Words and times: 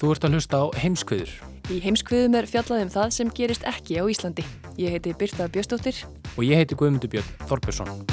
Þú 0.00 0.14
ert 0.14 0.24
að 0.24 0.32
hlusta 0.38 0.58
á 0.64 0.66
heimskviður 0.80 1.32
Í 1.70 1.76
heimskviðum 1.84 2.38
er 2.38 2.46
fjallað 2.48 2.86
um 2.86 2.88
það 2.90 3.10
sem 3.12 3.28
gerist 3.36 3.66
ekki 3.68 4.00
á 4.00 4.04
Íslandi. 4.08 4.42
Ég 4.80 4.96
heiti 4.96 5.12
Birta 5.12 5.44
Bjöstóttir. 5.52 6.00
og 6.36 6.42
ég 6.42 6.56
heiti 6.56 6.74
Guðmundur 6.74 7.10
Björn 7.12 7.28
Þorbjörnsson. 7.46 8.06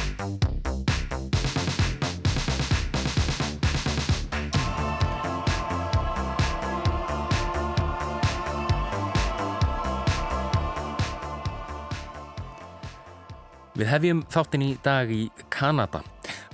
Við 13.78 13.88
hefjum 13.88 14.26
þáttin 14.28 14.68
í 14.68 14.72
dag 14.84 15.10
í 15.10 15.30
Kanada. 15.50 16.04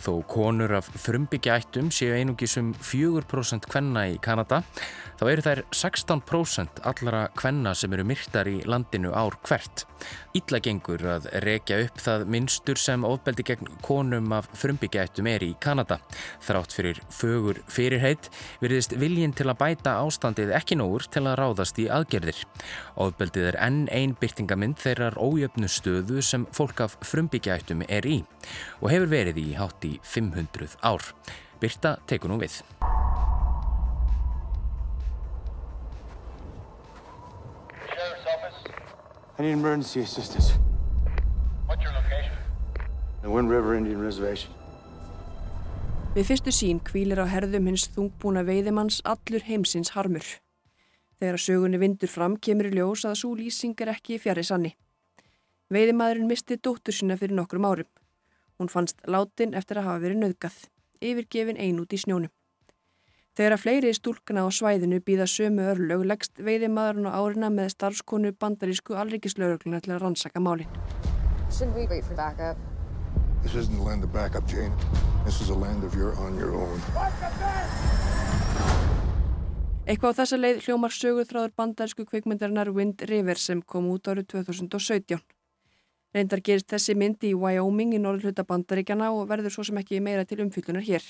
Þó 0.04 0.18
konur 0.28 0.74
af 0.76 0.90
frumbyggjaættum 1.00 1.88
séu 1.96 2.12
einungis 2.18 2.58
um 2.60 2.74
4% 2.76 3.70
kvenna 3.72 4.02
í 4.12 4.18
Kanada, 4.20 4.60
þá 5.16 5.24
eru 5.32 5.46
þær 5.46 5.62
16% 5.72 6.82
allara 6.90 7.22
kvenna 7.40 7.72
sem 7.78 7.94
eru 7.96 8.04
myrtar 8.10 8.50
í 8.52 8.58
landinu 8.68 9.14
ár 9.16 9.38
hvert. 9.48 9.86
Ítla 10.36 10.60
gengur 10.66 11.00
að 11.08 11.30
rekja 11.46 11.78
upp 11.86 12.02
það 12.04 12.26
minnstur 12.34 12.80
sem 12.82 13.06
ofbeldi 13.08 13.46
gegn 13.48 13.70
konum 13.86 14.34
af 14.36 14.50
frumbyggjaættum 14.60 15.30
er 15.32 15.46
í 15.46 15.54
Kanada. 15.64 16.00
Þrátt 16.44 16.76
fyrir 16.76 17.00
fögur 17.14 17.62
fyrirheit 17.72 18.28
virðist 18.60 18.98
viljin 19.00 19.32
til 19.32 19.48
að 19.48 19.62
bæta 19.62 19.96
ástandið 20.02 20.52
ekki 20.58 20.76
nógur 20.82 21.08
til 21.08 21.24
að 21.30 21.38
ráðast 21.40 21.80
í 21.80 21.88
aðgerðir. 21.88 22.44
Ofbeldið 23.00 23.54
er 23.54 23.60
enn 23.64 23.86
ein 23.94 24.18
byrtingamind 24.20 24.82
þeirrar 24.84 25.16
ójöfnu 25.16 25.72
stöðu 25.72 26.26
sem 26.26 26.48
fólk 26.52 26.84
af 26.90 26.98
frumbyggjaættum 27.08 27.86
er 27.88 28.10
í 28.10 28.20
og 28.82 28.90
hefur 28.92 29.14
verið 29.14 29.40
í 29.40 29.50
hátt 29.56 29.88
í 29.88 29.93
500 30.02 30.78
ár. 30.82 31.04
Birta 31.62 31.98
tekur 32.08 32.34
nú 32.34 32.40
við. 32.42 32.62
I 39.38 39.42
need 39.42 39.54
emergency 39.54 40.02
assistance. 40.02 40.54
What's 41.68 41.84
your 41.84 41.94
location? 41.94 42.38
The 43.22 43.30
Wind 43.30 43.50
River 43.50 43.76
Indian 43.76 44.02
Reservation. 44.02 44.52
Við 46.14 46.28
fyrstu 46.30 46.52
sín 46.54 46.78
kvílir 46.86 47.18
á 47.18 47.26
herðum 47.26 47.72
hins 47.72 47.88
þungbúna 47.96 48.44
veiðimanns 48.46 49.00
allur 49.02 49.42
heimsins 49.48 49.96
harmur. 49.96 50.28
Þegar 51.18 51.42
sögunni 51.42 51.80
vindur 51.82 52.12
fram 52.12 52.36
kemur 52.38 52.70
í 52.70 52.76
ljós 52.76 53.08
að 53.10 53.18
svo 53.24 53.32
lýsing 53.40 53.74
er 53.82 53.96
ekki 53.96 54.20
fjari 54.22 54.44
sanni. 54.46 54.76
Veiðimaðurinn 55.74 56.30
misti 56.30 56.60
dóttur 56.62 56.94
sína 56.94 57.18
fyrir 57.18 57.34
nokkrum 57.40 57.66
árum. 57.66 57.90
Hún 58.64 58.70
fannst 58.72 59.02
látin 59.12 59.52
eftir 59.60 59.76
að 59.82 59.90
hafa 59.90 60.00
verið 60.00 60.20
nöðgað, 60.22 60.54
yfirgefin 61.04 61.58
ein 61.60 61.82
út 61.84 61.92
í 61.92 61.98
snjónum. 62.00 62.32
Þegar 63.36 63.56
að 63.58 63.60
fleiri 63.60 63.90
stúlkana 63.98 64.46
á 64.46 64.50
svæðinu 64.56 65.02
býða 65.04 65.26
sömu 65.28 65.66
örlög 65.74 66.06
leggst 66.08 66.40
veiðimaðurinn 66.40 67.10
á 67.12 67.20
árina 67.20 67.50
með 67.52 67.74
starfskonu 67.74 68.32
bandarísku 68.40 68.96
alríkislaurugluna 68.96 69.84
til 69.84 69.92
að 69.98 70.00
rannsaka 70.06 70.40
málinn. 70.40 70.72
Should 71.52 71.76
we 71.76 71.90
wait 71.92 72.08
for 72.08 72.16
backup? 72.16 72.56
This 73.44 73.60
isn't 73.60 73.76
a 73.76 73.84
land 73.84 74.08
of 74.08 74.14
backup, 74.16 74.48
Jane. 74.48 74.72
This 75.26 75.42
is 75.44 75.52
a 75.52 75.60
land 75.60 75.84
of 75.84 75.92
you're 76.00 76.16
on 76.24 76.40
your 76.40 76.56
own. 76.56 76.80
Eitthvað 79.84 80.16
á 80.16 80.20
þessa 80.24 80.40
leið 80.40 80.64
hljómar 80.64 80.96
sögurþráður 80.96 81.58
bandarísku 81.60 82.08
kvikmyndarinnar 82.08 82.72
Wind 82.72 83.04
River 83.12 83.36
sem 83.36 83.60
kom 83.60 83.92
út 83.92 84.08
árið 84.08 84.32
2017. 84.40 85.20
Reyndar 86.14 86.44
gerist 86.46 86.70
þessi 86.70 86.94
mynd 86.94 87.24
í 87.26 87.34
Wyoming 87.34 87.96
í 87.98 88.02
norðluta 88.02 88.46
bandaríkjana 88.46 89.10
og 89.16 89.26
verður 89.32 89.56
svo 89.56 89.66
sem 89.66 89.80
ekki 89.82 90.02
meira 90.04 90.26
til 90.30 90.44
umfyllunar 90.44 90.86
hér. 90.86 91.06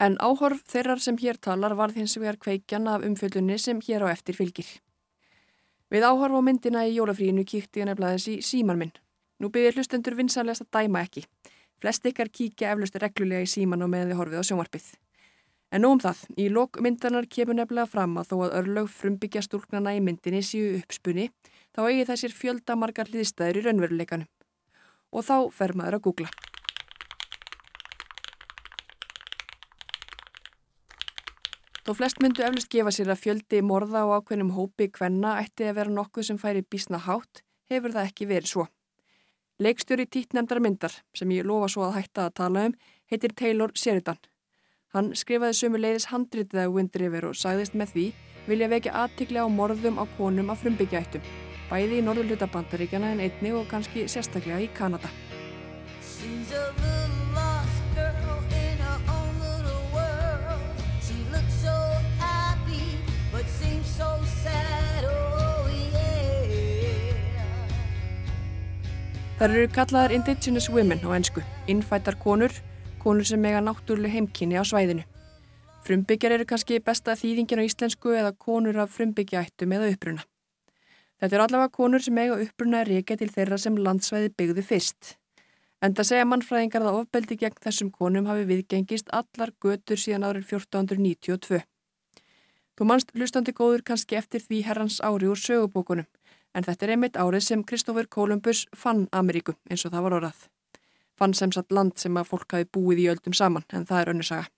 En 0.00 0.16
áhorf 0.24 0.64
þeirrar 0.72 1.02
sem 1.04 1.18
hér 1.20 1.36
talar 1.36 1.76
varð 1.76 2.00
hins 2.00 2.16
vegar 2.16 2.40
kveikjan 2.40 2.88
af 2.88 3.04
umfyllunni 3.06 3.58
sem 3.60 3.82
hér 3.84 4.06
á 4.08 4.08
eftir 4.10 4.38
fylgir. 4.40 4.66
Við 5.92 6.06
áhorf 6.08 6.34
á 6.34 6.40
myndina 6.42 6.86
í 6.88 6.96
jólafríinu 6.96 7.44
kíkti 7.44 7.84
ég 7.84 7.90
nefnilega 7.90 8.16
þess 8.16 8.32
í 8.32 8.40
síman 8.42 8.80
minn. 8.80 8.94
Nú 9.38 9.50
byrðir 9.52 9.76
hlustendur 9.78 10.16
vinsanlegast 10.16 10.64
að 10.64 10.72
dæma 10.78 11.04
ekki. 11.04 11.26
Flest 11.82 12.06
ykkar 12.08 12.30
kíkja 12.32 12.72
eflust 12.72 12.96
reglulega 12.96 13.44
í 13.44 13.50
síman 13.50 13.84
og 13.84 13.92
meðan 13.92 14.14
þið 14.14 14.20
horfið 14.22 14.40
á 14.40 14.48
sjónvarpið. 14.48 14.86
En 15.74 15.82
nú 15.84 15.90
um 15.92 16.00
það, 16.00 16.20
í 16.40 16.48
lok 16.48 16.80
myndanar 16.80 17.26
kemur 17.28 17.58
nefnilega 17.58 17.90
fram 17.90 18.16
að 18.16 18.30
þó 18.30 18.36
að 18.46 18.56
örlög 18.60 18.90
frumbyggja 18.94 19.42
stúlknana 19.44 19.92
í 19.96 20.00
myndinni 20.06 20.40
séu 20.46 20.76
uppspunni, 20.78 21.28
þá 21.74 21.84
eigi 21.88 22.08
þessir 22.08 22.34
fjölda 22.34 22.76
margar 22.78 23.10
hliðstæður 23.10 23.60
í 23.60 23.64
raunveruleikanum. 23.66 24.30
Og 25.14 25.26
þá 25.26 25.36
fer 25.54 25.74
maður 25.78 25.98
að 25.98 26.04
googla. 26.08 26.30
Þó 31.84 31.92
flest 31.98 32.22
myndu 32.24 32.40
eflust 32.46 32.70
gefa 32.72 32.92
sér 32.96 33.10
að 33.12 33.20
fjöldi 33.20 33.58
morða 33.60 34.06
á 34.08 34.16
ákveðnum 34.16 34.54
hópi 34.56 34.86
kvenna 34.88 35.34
ætti 35.42 35.66
að 35.68 35.76
vera 35.82 35.92
nokkuð 35.92 36.30
sem 36.30 36.38
færi 36.40 36.62
bísna 36.64 36.96
hátt, 36.96 37.42
hefur 37.68 37.92
það 37.92 38.08
ekki 38.08 38.28
verið 38.30 38.52
svo. 38.54 38.64
Leikstjóri 39.60 40.06
títtnemdar 40.08 40.62
myndar, 40.64 40.94
sem 41.14 41.28
ég 41.36 41.44
lofa 41.44 41.68
svo 41.68 41.84
að 41.84 41.98
hætta 41.98 42.24
að 42.24 42.36
tala 42.40 42.62
um, 42.70 42.72
heitir 43.12 43.34
Taylor 43.36 43.74
Sheridan. 43.76 44.16
Hann 44.96 45.12
skrifaði 45.12 45.58
sömu 45.58 45.82
leiðis 45.82 46.08
handritið 46.08 46.64
af 46.64 46.72
Wind 46.72 46.96
River 46.96 47.28
og 47.28 47.36
sagðist 47.36 47.76
með 47.76 47.92
því 47.92 48.06
vilja 48.48 48.70
vekja 48.72 48.96
aðtikli 49.04 49.44
á 49.44 49.46
morðum 49.50 50.00
á 50.00 50.04
konum 50.16 50.50
af 50.54 50.64
frumbyggjaættum, 50.64 51.22
bæði 51.70 52.00
í 52.00 52.04
norðurluta 52.06 52.48
bandaríkjana 52.52 53.14
en 53.14 53.24
einni 53.26 53.54
og 53.56 53.68
kannski 53.70 54.08
sérstaklega 54.08 54.60
í 54.64 54.70
Kanada. 54.76 55.10
Oh. 56.24 56.64
Þar 69.44 69.52
eru 69.58 69.68
kallaðar 69.74 70.12
Indigenous 70.14 70.70
Women 70.70 71.02
á 71.04 71.10
ennsku, 71.18 71.42
innfættar 71.68 72.14
konur, 72.22 72.52
konur 73.02 73.26
sem 73.28 73.42
mega 73.42 73.58
náttúruleg 73.60 74.14
heimkynni 74.14 74.56
á 74.56 74.64
svæðinu. 74.64 75.02
Frumbyggjar 75.84 76.36
eru 76.38 76.46
kannski 76.48 76.78
besta 76.80 77.12
þýðingin 77.18 77.60
á 77.60 77.66
íslensku 77.66 78.14
eða 78.14 78.30
konur 78.38 78.78
af 78.80 78.94
frumbyggjaættum 78.94 79.74
eða 79.76 79.90
uppruna. 79.90 80.24
Þetta 81.24 81.38
eru 81.38 81.42
allavega 81.46 81.72
konur 81.72 82.02
sem 82.04 82.18
eiga 82.20 82.34
uppruna 82.36 82.82
að 82.82 82.90
reyka 82.90 83.14
til 83.16 83.30
þeirra 83.32 83.56
sem 83.56 83.76
landsvæði 83.80 84.30
byggðu 84.36 84.62
fyrst. 84.68 85.14
En 85.80 85.94
það 85.96 86.06
segja 86.10 86.26
mannfræðingar 86.28 86.84
að 86.84 86.98
ofbeldi 86.98 87.38
gegn 87.40 87.62
þessum 87.64 87.90
konum 87.94 88.28
hafi 88.28 88.44
viðgengist 88.50 89.08
allar 89.08 89.54
götur 89.64 90.02
síðan 90.02 90.26
árið 90.28 90.52
1492. 90.58 91.62
Þú 92.76 92.88
mannst 92.90 93.16
hlustandi 93.16 93.56
góður 93.56 93.86
kannski 93.88 94.20
eftir 94.20 94.44
því 94.44 94.60
herrans 94.68 94.98
ári 95.00 95.32
úr 95.32 95.40
sögubókunum, 95.40 96.10
en 96.52 96.68
þetta 96.68 96.90
er 96.90 96.94
einmitt 96.98 97.16
árið 97.16 97.46
sem 97.48 97.64
Kristófur 97.64 98.12
Kolumbus 98.18 98.66
fann 98.76 99.06
Ameríku 99.08 99.56
eins 99.70 99.88
og 99.88 99.96
það 99.96 100.06
var 100.10 100.18
orðað. 100.20 100.46
Fann 101.16 101.32
sem 101.32 101.56
satt 101.56 101.72
land 101.72 101.96
sem 102.04 102.20
að 102.20 102.28
fólk 102.34 102.52
hafi 102.52 102.68
búið 102.68 103.04
í 103.06 103.10
öldum 103.16 103.32
saman, 103.32 103.64
en 103.72 103.88
það 103.88 104.02
er 104.02 104.14
önnusaga. 104.18 104.52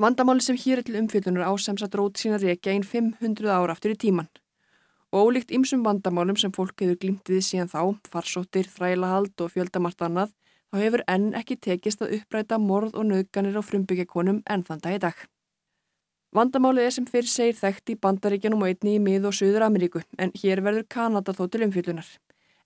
Vandamáli 0.00 0.40
sem 0.48 0.56
hér 0.56 0.80
er 0.80 0.88
til 0.88 0.96
umfyllunar 1.04 1.44
á 1.44 1.52
sem 1.60 1.76
satt 1.76 2.00
rót 2.00 2.16
sína 2.16 2.40
reykja 2.40 2.72
einn 2.72 2.92
500 2.96 3.52
ára 3.52 3.76
aftur 3.76 3.92
í 3.92 4.00
tíman. 4.08 4.32
Og 5.12 5.30
ólíkt 5.30 5.54
ymsum 5.56 5.84
vandamálum 5.86 6.36
sem 6.36 6.52
fólk 6.52 6.82
hefur 6.82 6.98
glimtið 7.00 7.40
síðan 7.44 7.70
þá, 7.72 7.80
farsóttir, 8.12 8.68
þrælahald 8.68 9.40
og 9.40 9.54
fjöldamart 9.54 10.02
annað, 10.04 10.34
þá 10.68 10.76
hefur 10.82 11.02
enn 11.08 11.30
ekki 11.38 11.56
tekist 11.56 12.04
að 12.04 12.18
uppræta 12.18 12.58
morð 12.60 12.92
og 12.92 13.08
nöðganir 13.08 13.56
á 13.56 13.62
frumbyggjakonum 13.64 14.42
enn 14.44 14.64
þann 14.68 14.82
dag 14.84 14.98
í 14.98 15.02
dag. 15.06 15.22
Vandamálið 16.36 16.84
er 16.84 16.92
sem 16.92 17.06
fyrir 17.08 17.30
segir 17.32 17.56
þekkt 17.56 17.94
í 17.94 17.96
bandaríkjanum 18.04 18.60
og 18.60 18.68
einni 18.68 18.98
í 18.98 19.00
mið- 19.00 19.30
og 19.30 19.36
Suður 19.38 19.64
Ameríku, 19.64 20.02
en 20.18 20.34
hér 20.36 20.60
verður 20.60 20.84
Kanada 20.92 21.32
þó 21.32 21.46
til 21.48 21.64
umfyllunar. 21.64 22.10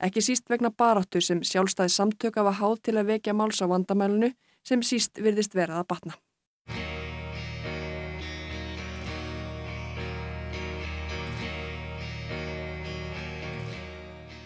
Ekki 0.03 0.19
síst 0.19 0.51
vegna 0.51 0.73
baráttu 0.75 1.23
sem 1.23 1.45
sjálfstæði 1.47 1.95
samtök 1.95 2.43
af 2.43 2.51
að 2.51 2.59
háð 2.59 2.77
til 2.83 2.97
að 2.99 3.09
vekja 3.13 3.39
máls 3.39 3.63
á 3.63 3.71
vandamælunu 3.71 4.33
sem 4.67 4.83
síst 4.83 5.23
virðist 5.23 5.55
verað 5.55 5.85
að 5.85 5.91
batna. 5.95 6.19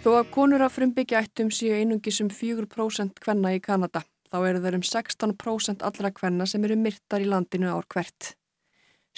Þó 0.07 0.13
að 0.21 0.29
konur 0.31 0.63
af 0.63 0.77
frumbyggja 0.77 1.19
ættum 1.19 1.49
séu 1.51 1.73
einungis 1.75 2.21
um 2.23 2.29
4% 2.31 3.17
kvenna 3.25 3.51
í 3.57 3.57
Kanada, 3.59 4.05
þá 4.31 4.37
eru 4.47 4.61
þeir 4.63 4.77
um 4.79 4.85
16% 4.87 5.83
allra 5.89 6.11
kvenna 6.15 6.47
sem 6.47 6.63
eru 6.69 6.77
myrtar 6.79 7.25
í 7.25 7.27
landinu 7.27 7.73
ár 7.75 7.89
hvert. 7.91 8.29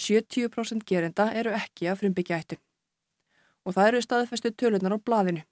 70% 0.00 0.86
gerenda 0.88 1.26
eru 1.42 1.52
ekki 1.58 1.90
af 1.92 2.00
frumbyggja 2.00 2.40
ættum. 2.40 2.62
Og 3.68 3.76
það 3.76 3.90
eru 3.90 4.02
staðfestu 4.06 4.54
tölunar 4.56 4.96
á 4.96 5.04
blaðinu. 5.10 5.44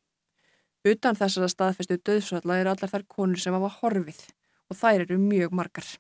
Utan 0.88 1.20
þessara 1.20 1.52
staðfestu 1.52 2.00
döðsvalla 2.00 2.60
eru 2.62 2.72
allar 2.72 2.94
þær 2.96 3.06
konur 3.18 3.44
sem 3.44 3.60
hafa 3.60 3.74
horfið 3.82 4.24
og 4.72 4.80
þær 4.80 5.04
eru 5.04 5.20
mjög 5.20 5.52
margar. 5.52 5.94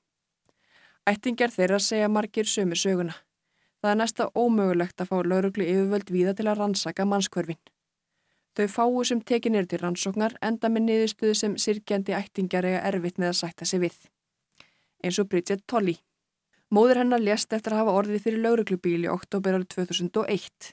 Ættingar 1.04 1.52
þeirra 1.52 1.84
segja 1.90 2.08
margir 2.08 2.48
sömu 2.48 2.80
söguna. 2.86 3.20
Það 3.84 3.92
er 3.92 4.00
næsta 4.00 4.32
ómögulegt 4.32 4.96
að 4.96 5.12
fá 5.12 5.16
lauruglu 5.20 5.68
yfirvöld 5.68 6.08
víða 6.08 6.32
til 6.32 6.48
að 6.48 6.62
rannsaka 6.64 7.04
mannskvörfin. 7.04 7.60
Þau 8.56 8.66
fáu 8.72 9.02
sem 9.04 9.20
tekin 9.20 9.54
eru 9.58 9.68
til 9.68 9.82
rannsóknar 9.82 10.38
enda 10.40 10.70
með 10.72 10.86
niðurstöðu 10.86 11.34
sem 11.36 11.56
sirkjandi 11.60 12.14
ættingar 12.16 12.64
eiga 12.64 12.80
erfitt 12.88 13.18
með 13.20 13.34
að 13.34 13.38
sætta 13.42 13.68
sig 13.68 13.82
við. 13.82 13.98
Eins 15.04 15.18
og 15.20 15.28
Bridget 15.28 15.66
Tolley. 15.68 15.98
Móður 16.72 17.02
hennar 17.02 17.20
lést 17.20 17.52
eftir 17.52 17.76
að 17.76 17.82
hafa 17.82 17.98
orðið 18.00 18.24
fyrir 18.24 18.42
lauruglubíl 18.46 19.04
í 19.04 19.12
oktober 19.12 19.58
árið 19.58 19.68
2001. 19.76 20.72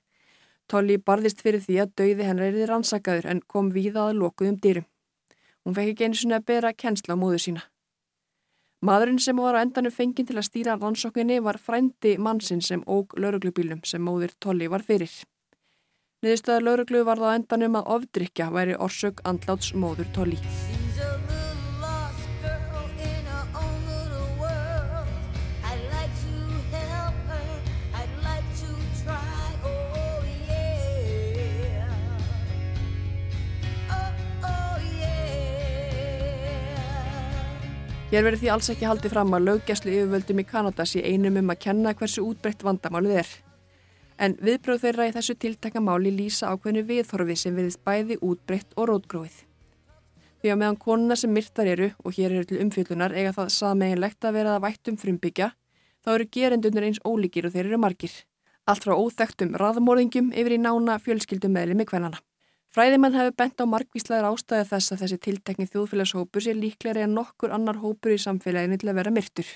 Tolley 0.72 0.98
barðist 0.98 1.44
fyrir 1.44 1.62
því 1.62 1.78
að 1.84 1.92
dauði 2.00 2.30
hennar 2.30 2.48
erið 2.48 2.70
rannsakaður 2.72 3.28
en 3.34 3.44
kom 3.52 3.74
víða 3.76 4.08
að 4.08 4.22
lokuðum 4.22 4.58
dýrum. 4.64 4.88
Hún 5.68 5.76
fekk 5.76 5.94
ekki 5.94 6.08
einu 6.08 6.20
sinni 6.22 6.40
að 6.40 6.48
bera 6.54 6.74
kennsla 6.74 7.20
á 7.20 7.20
móður 7.20 7.44
sína. 7.44 7.68
Maðurinn 8.84 9.20
sem 9.24 9.38
var 9.40 9.60
á 9.60 9.64
endanum 9.64 9.94
fenginn 9.96 10.28
til 10.28 10.40
að 10.40 10.48
stýra 10.48 10.80
rannsókninni 10.80 11.44
var 11.44 11.60
frændi 11.60 12.18
mannsinn 12.20 12.64
sem 12.64 12.82
óg 12.88 13.14
lauruglubílum 13.20 13.84
sem 13.88 14.04
móður 14.04 14.34
Tolley 14.40 14.72
var 14.72 14.84
fyrir. 14.88 15.12
Niðurstöða 16.24 16.62
lauruglu 16.64 17.02
var 17.04 17.20
það 17.20 17.34
endanum 17.36 17.74
að 17.76 17.90
ofdrykja 17.98 18.46
væri 18.56 18.78
orsök 18.80 19.18
andláts 19.28 19.74
móður 19.76 20.08
Tolley. 20.16 20.38
She's 20.40 21.02
a 21.04 21.20
little 21.28 21.82
lost 21.84 22.30
girl 22.40 22.88
in 22.96 23.28
her 23.28 23.44
own 23.60 23.82
little 23.90 24.30
world. 24.40 25.12
I'd 25.68 25.84
like 25.92 26.16
to 26.24 26.32
help 26.72 27.20
her. 27.28 27.60
I'd 28.00 28.16
like 28.24 28.48
to 28.62 28.72
try. 29.04 29.20
Oh. 29.68 30.24
Oh, 33.92 34.48
oh. 34.48 34.80
Hér 38.14 38.24
verður 38.24 38.46
því 38.46 38.56
alls 38.56 38.72
ekki 38.72 38.88
haldið 38.88 39.18
fram 39.18 39.36
að 39.36 39.50
löggjæslu 39.50 39.92
yfirvöldum 39.98 40.40
í 40.40 40.52
Kanada 40.56 40.88
sé 40.88 41.04
einum 41.04 41.44
um 41.44 41.52
að 41.52 41.66
kenna 41.68 41.92
hversu 41.92 42.24
útbreytt 42.24 42.64
vandamálið 42.64 43.26
er. 43.26 43.40
En 44.24 44.38
viðbröð 44.40 44.86
þeirra 44.86 45.10
í 45.10 45.12
þessu 45.12 45.34
tiltakamáli 45.36 46.12
lýsa 46.16 46.54
ákveðinu 46.54 46.86
viðhorfi 46.88 47.36
sem 47.40 47.58
viðist 47.58 47.82
bæði 47.84 48.16
útbreytt 48.24 48.78
og 48.78 48.88
rótgróið. 48.88 49.40
Því 50.40 50.52
að 50.54 50.60
meðan 50.62 50.78
konuna 50.80 51.18
sem 51.20 51.34
myrtar 51.34 51.68
eru 51.72 51.90
og 52.04 52.16
hér 52.16 52.36
eru 52.38 52.48
til 52.48 52.62
umfyllunar 52.64 53.16
eiga 53.16 53.34
það 53.36 53.52
sameginlegt 53.58 54.28
að 54.28 54.38
vera 54.38 54.54
að 54.56 54.64
vættum 54.68 55.00
frumbyggja, 55.02 55.50
þá 56.04 56.10
eru 56.14 56.30
gerendunir 56.38 56.88
eins 56.88 57.02
ólíkir 57.04 57.50
og 57.50 57.56
þeir 57.56 57.66
eru 57.66 57.82
margir. 57.84 58.16
Allt 58.64 58.88
frá 58.88 58.96
óþektum 58.96 59.58
raðmóðingum 59.60 60.32
yfir 60.32 60.56
í 60.56 60.62
nána 60.62 60.96
fjölskyldum 61.04 61.52
meðli 61.58 61.76
með 61.80 61.90
kvennana. 61.92 62.24
Fræðimenn 62.74 63.20
hefur 63.20 63.36
bent 63.44 63.60
á 63.60 63.66
margvíslegar 63.68 64.30
ástæði 64.32 64.70
þess 64.72 64.94
að 64.96 65.04
þessi 65.04 65.20
tiltekni 65.28 65.68
þjóðfélagshópur 65.68 66.48
sé 66.48 66.56
líklegri 66.56 67.04
en 67.04 67.16
nokkur 67.20 67.52
annar 67.54 67.84
hópur 67.84 68.16
í 68.16 68.22
samfélaginu 68.24 68.80
til 68.80 68.90
að 68.90 69.00
vera 69.02 69.14
myrtur. 69.14 69.52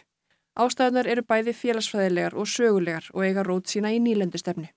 Ástæðunar 0.57 1.05
eru 1.05 1.21
bæði 1.21 1.53
félagsfræðilegar 1.53 2.33
og 2.33 2.47
sögulegar 2.49 3.05
og 3.13 3.25
eiga 3.27 3.43
rót 3.45 3.69
sína 3.69 3.91
í 3.93 3.99
nýlendustefnu. 4.01 4.71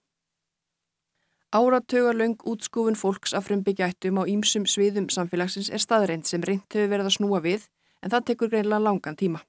Áratugalöng 1.56 2.36
útskúfun 2.46 2.98
fólks 3.00 3.32
af 3.34 3.48
frumbyggjaættum 3.48 4.20
á 4.20 4.28
ýmsum 4.28 4.68
sviðum 4.68 5.08
samfélagsins 5.08 5.70
er 5.72 5.82
staðreind 5.82 6.28
sem 6.28 6.44
reynd 6.44 6.68
hefur 6.68 6.92
verið 6.92 7.08
að 7.08 7.16
snúa 7.16 7.40
við 7.40 7.64
en 8.04 8.12
það 8.12 8.26
tekur 8.28 8.52
greinlega 8.52 8.84
langan 8.84 9.16
tíma. 9.16 9.40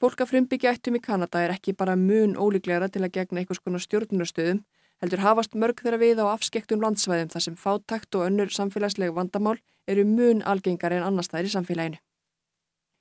Fólk 0.00 0.22
af 0.22 0.30
frumbyggjaættum 0.30 0.96
í 0.96 1.02
Kanada 1.02 1.42
er 1.42 1.56
ekki 1.56 1.74
bara 1.74 1.98
mun 1.98 2.38
ólíklegra 2.38 2.88
til 2.88 3.02
að 3.02 3.14
gegna 3.18 3.42
einhvers 3.42 3.60
konar 3.60 3.82
stjórnunarstöðum, 3.82 4.62
heldur 5.02 5.26
hafast 5.26 5.58
mörg 5.58 5.82
þeirra 5.82 5.98
við 6.00 6.22
á 6.22 6.30
afskektum 6.30 6.80
landsvæðum 6.80 7.34
þar 7.34 7.46
sem 7.48 7.58
fátakt 7.58 8.14
og 8.14 8.28
önnur 8.30 8.54
samfélagslega 8.54 9.18
vandamál 9.18 9.58
eru 9.90 10.06
mun 10.06 10.46
algengari 10.46 11.02
en 11.02 11.08
annars 11.10 11.28
þær 11.28 11.50
í 11.50 11.54
samfélaginu. 11.58 11.98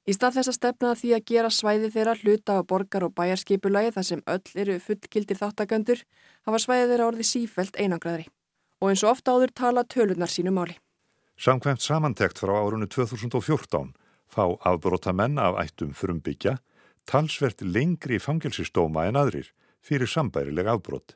Í 0.04 0.12
stað 0.12 0.38
þess 0.38 0.52
að 0.52 0.56
stefna 0.58 0.90
því 1.00 1.10
að 1.16 1.26
gera 1.32 1.50
svæði 1.54 1.90
þeirra 1.94 2.14
hluta 2.20 2.58
á 2.60 2.62
borgar 2.68 3.06
og 3.08 3.14
bæjarskipulagi 3.16 3.94
þar 3.96 4.06
sem 4.08 4.24
öll 4.28 4.60
eru 4.60 4.76
fullgildir 4.84 5.40
þáttaköndur 5.40 6.02
hafa 6.44 6.60
svæði 6.60 6.90
þeirra 6.90 7.08
orði 7.08 7.28
sífelt 7.30 7.80
einangraðri. 7.80 8.26
Og 8.84 8.92
eins 8.92 9.04
og 9.06 9.14
ofta 9.14 9.38
áður 9.38 9.54
tala 9.56 9.86
tölunar 9.88 10.28
sínu 10.28 10.52
máli. 10.52 10.76
Samkvæmt 11.40 11.82
samantekt 11.82 12.44
frá 12.44 12.52
árunni 12.52 12.90
2014 12.92 13.94
fá 14.28 14.44
afbróta 14.68 15.16
menn 15.16 15.40
af 15.40 15.56
ættum 15.64 15.96
frumbyggja 15.96 16.58
talsvert 17.08 17.64
lengri 17.64 18.20
fangelsistóma 18.20 19.08
en 19.08 19.20
aðrir 19.24 19.54
fyrir 19.84 20.12
sambærileg 20.12 20.68
afbrót. 20.68 21.16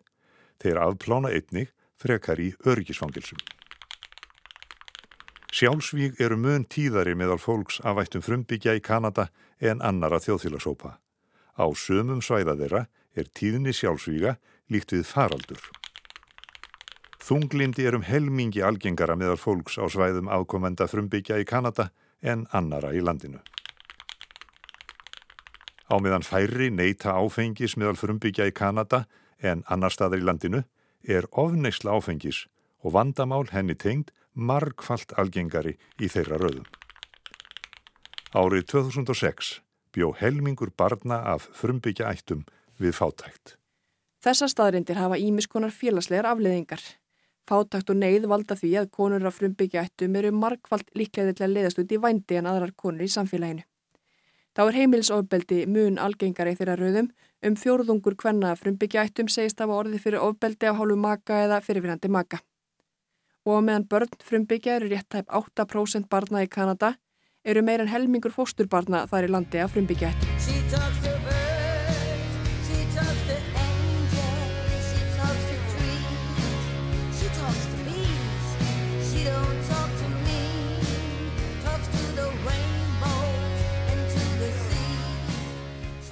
Þeir 0.63 0.79
afplána 0.87 1.35
einnig 1.35 1.73
frekar 1.99 2.39
í 2.39 2.53
örgisfangelsum. 2.63 3.39
Sjálfsvíg 5.57 6.19
eru 6.21 6.35
mun 6.37 6.67
tíðari 6.69 7.15
meðal 7.17 7.39
fólks 7.41 7.79
af 7.81 7.97
ættum 7.97 8.21
frumbyggja 8.21 8.75
í 8.77 8.81
Kanada 8.83 9.23
en 9.57 9.79
annara 9.81 10.19
þjóðfélagshópa. 10.21 10.91
Á 11.57 11.65
sömum 11.73 12.19
svæða 12.21 12.53
þeirra 12.59 12.81
er 13.17 13.29
tíðni 13.33 13.73
sjálfsvíga 13.73 14.35
líkt 14.69 14.93
við 14.93 15.07
faraldur. 15.09 15.63
Þunglindi 17.25 17.87
er 17.89 17.97
um 17.97 18.05
helmingi 18.05 18.61
algengara 18.61 19.15
meðal 19.17 19.39
fólks 19.41 19.79
á 19.81 19.89
svæðum 19.89 20.29
afkomenda 20.29 20.85
frumbyggja 20.91 21.39
í 21.41 21.47
Kanada 21.49 21.89
en 22.21 22.45
annara 22.53 22.93
í 22.93 23.01
landinu. 23.01 23.41
Á 25.89 25.95
meðan 25.97 26.27
færri 26.27 26.69
neyta 26.69 27.17
áfengis 27.17 27.79
meðal 27.81 27.97
frumbyggja 27.97 28.45
í 28.45 28.53
Kanada 28.53 29.07
en 29.41 29.65
annar 29.65 29.95
staðar 29.95 30.21
í 30.21 30.29
landinu 30.29 30.61
er 31.01 31.25
ofneisla 31.33 31.97
áfengis 31.97 32.45
og 32.85 32.93
vandamál 32.93 33.47
henni 33.49 33.73
tengd 33.73 34.13
margfalt 34.37 35.15
algengari 35.17 35.75
í 35.99 36.09
þeirra 36.13 36.37
röðum. 36.41 36.67
Árið 38.37 38.67
2006 38.73 39.57
bjó 39.95 40.11
helmingur 40.19 40.69
barna 40.77 41.23
af 41.33 41.49
frumbyggja 41.57 42.11
ættum 42.13 42.45
við 42.77 42.93
fátækt. 42.93 43.55
Þessar 44.21 44.51
staðrindir 44.51 44.99
hafa 44.99 45.17
ímiskonar 45.17 45.73
félagslegar 45.73 46.27
afleðingar. 46.29 46.81
Fátakt 47.47 47.89
og 47.89 47.97
neyð 48.01 48.27
valda 48.27 48.57
því 48.59 48.73
að 48.81 48.89
konur 48.97 49.25
af 49.25 49.37
frumbyggja 49.39 49.85
ættum 49.87 50.17
eru 50.19 50.33
margfald 50.35 50.89
líklega 50.99 51.33
til 51.33 51.47
að 51.47 51.55
leiðast 51.55 51.81
út 51.81 51.93
í 51.95 51.99
vændi 52.03 52.37
en 52.37 52.49
aðrar 52.51 52.73
konur 52.75 53.05
í 53.05 53.09
samfélaginu. 53.13 53.63
Þá 54.57 54.61
er 54.65 54.77
heimilsofbeldi 54.81 55.63
mun 55.69 55.99
algengari 56.01 56.55
þeirra 56.57 56.75
rauðum 56.79 57.11
um 57.45 57.55
fjórðungur 57.61 58.17
hvenna 58.17 58.55
frumbyggja 58.57 59.05
ættum 59.05 59.29
segist 59.29 59.61
af 59.61 59.71
orði 59.71 60.01
fyrir 60.01 60.23
ofbeldi 60.25 60.67
af 60.67 60.79
hálfu 60.79 60.97
maka 60.97 61.43
eða 61.45 61.61
fyrirfinandi 61.61 62.09
maka. 62.09 62.41
Og 63.47 63.63
meðan 63.63 63.87
börn 63.87 64.11
frumbyggja 64.27 64.75
eru 64.75 64.89
rétt 64.91 65.07
tæp 65.13 65.31
8% 65.31 66.09
barna 66.11 66.43
í 66.43 66.51
Kanada 66.51 66.97
eru 67.47 67.63
meir 67.63 67.79
en 67.83 67.91
helmingur 67.93 68.35
fósturbarna 68.35 69.05
þar 69.07 69.29
í 69.29 69.35
landi 69.37 69.63
af 69.63 69.71
frumbyggja 69.75 70.11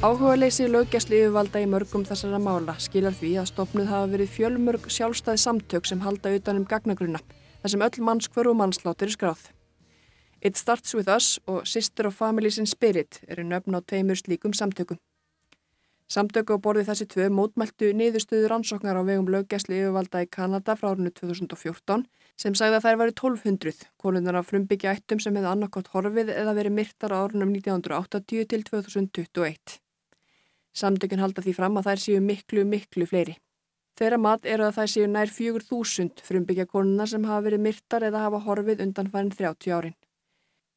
Áhugaleysi 0.03 0.65
löggæsli 0.67 1.21
yfirvalda 1.23 1.61
í 1.63 1.65
mörgum 1.71 2.03
þessara 2.03 2.35
mála 2.43 2.73
skilar 2.83 3.15
því 3.15 3.29
að 3.39 3.47
stopnuð 3.53 3.87
hafa 3.87 4.09
verið 4.11 4.33
fjölmörg 4.33 4.89
sjálfstæði 4.91 5.39
samtök 5.39 5.87
sem 5.87 6.01
halda 6.03 6.33
utan 6.35 6.59
um 6.59 6.65
gagnagrunna, 6.67 7.21
þar 7.61 7.71
sem 7.71 7.85
öll 7.87 8.03
mannskvör 8.09 8.49
og 8.51 8.57
mannsláttur 8.59 9.07
er 9.07 9.15
skráð. 9.15 9.45
It 10.43 10.59
Starts 10.59 10.93
With 10.93 11.09
Us 11.09 11.39
og 11.47 11.63
Sister 11.65 12.09
of 12.11 12.19
Families 12.19 12.59
in 12.59 12.67
Spirit 12.67 13.21
eru 13.27 13.47
nöfn 13.47 13.73
á 13.73 13.79
tveimur 13.79 14.19
slíkum 14.19 14.53
samtökum. 14.53 14.99
Samtöku 16.11 16.59
á 16.59 16.61
borði 16.61 16.83
þessi 16.85 17.07
tvö 17.09 17.31
mótmæltu 17.31 17.93
niðurstöður 17.95 18.51
rannsóknar 18.51 18.99
á 18.99 19.03
vegum 19.07 19.31
löggæsli 19.31 19.79
yfirvalda 19.79 20.21
í 20.21 20.29
Kanada 20.29 20.75
frá 20.75 20.91
árinu 20.91 21.09
2014 21.15 22.03
sem 22.35 22.53
sagði 22.53 22.81
að 22.81 22.85
þær 22.85 22.99
væri 22.99 23.15
1200 23.15 23.89
konunar 23.97 24.37
af 24.37 24.51
frumbyggja 24.51 24.93
ættum 24.99 25.23
sem 25.23 25.33
hefði 25.39 25.49
annarkot 25.55 25.89
horfið 25.95 26.35
eða 26.35 26.53
verið 26.59 26.77
myrtar 26.77 27.15
á 27.15 27.23
árunum 27.23 27.55
1980 27.55 28.45
til 28.51 28.67
2021. 28.69 29.79
Samtökun 30.75 31.23
halda 31.23 31.41
því 31.41 31.53
fram 31.55 31.77
að 31.79 31.89
þær 31.89 32.01
séu 32.03 32.21
miklu, 32.21 32.65
miklu 32.67 33.07
fleiri. 33.07 33.37
Þeirra 33.95 34.17
mat 34.19 34.45
eru 34.45 34.65
að 34.67 34.75
það 34.75 34.89
séu 34.91 35.07
nær 35.07 35.29
4.000 35.31 36.23
frumbyggja 36.27 36.65
konuna 36.67 37.05
sem 37.07 37.23
hafa 37.23 37.45
verið 37.45 37.61
myrtar 37.63 38.03
eða 38.03 38.25
hafa 38.25 38.41
horfið 38.43 38.81
undan 38.83 39.11
farin 39.13 39.31
30 39.31 39.71
árin. 39.71 39.95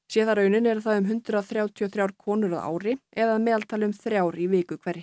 Séða 0.08 0.36
raunin 0.38 0.68
eru 0.70 0.80
það 0.84 1.00
um 1.00 1.08
133 1.18 2.14
konur 2.16 2.54
á 2.54 2.62
ári 2.70 2.94
eða 3.12 3.40
meðaltali 3.42 3.88
um 3.88 3.96
þrjár 3.96 4.38
í 4.38 4.46
viku 4.52 4.78
hverri. 4.78 5.02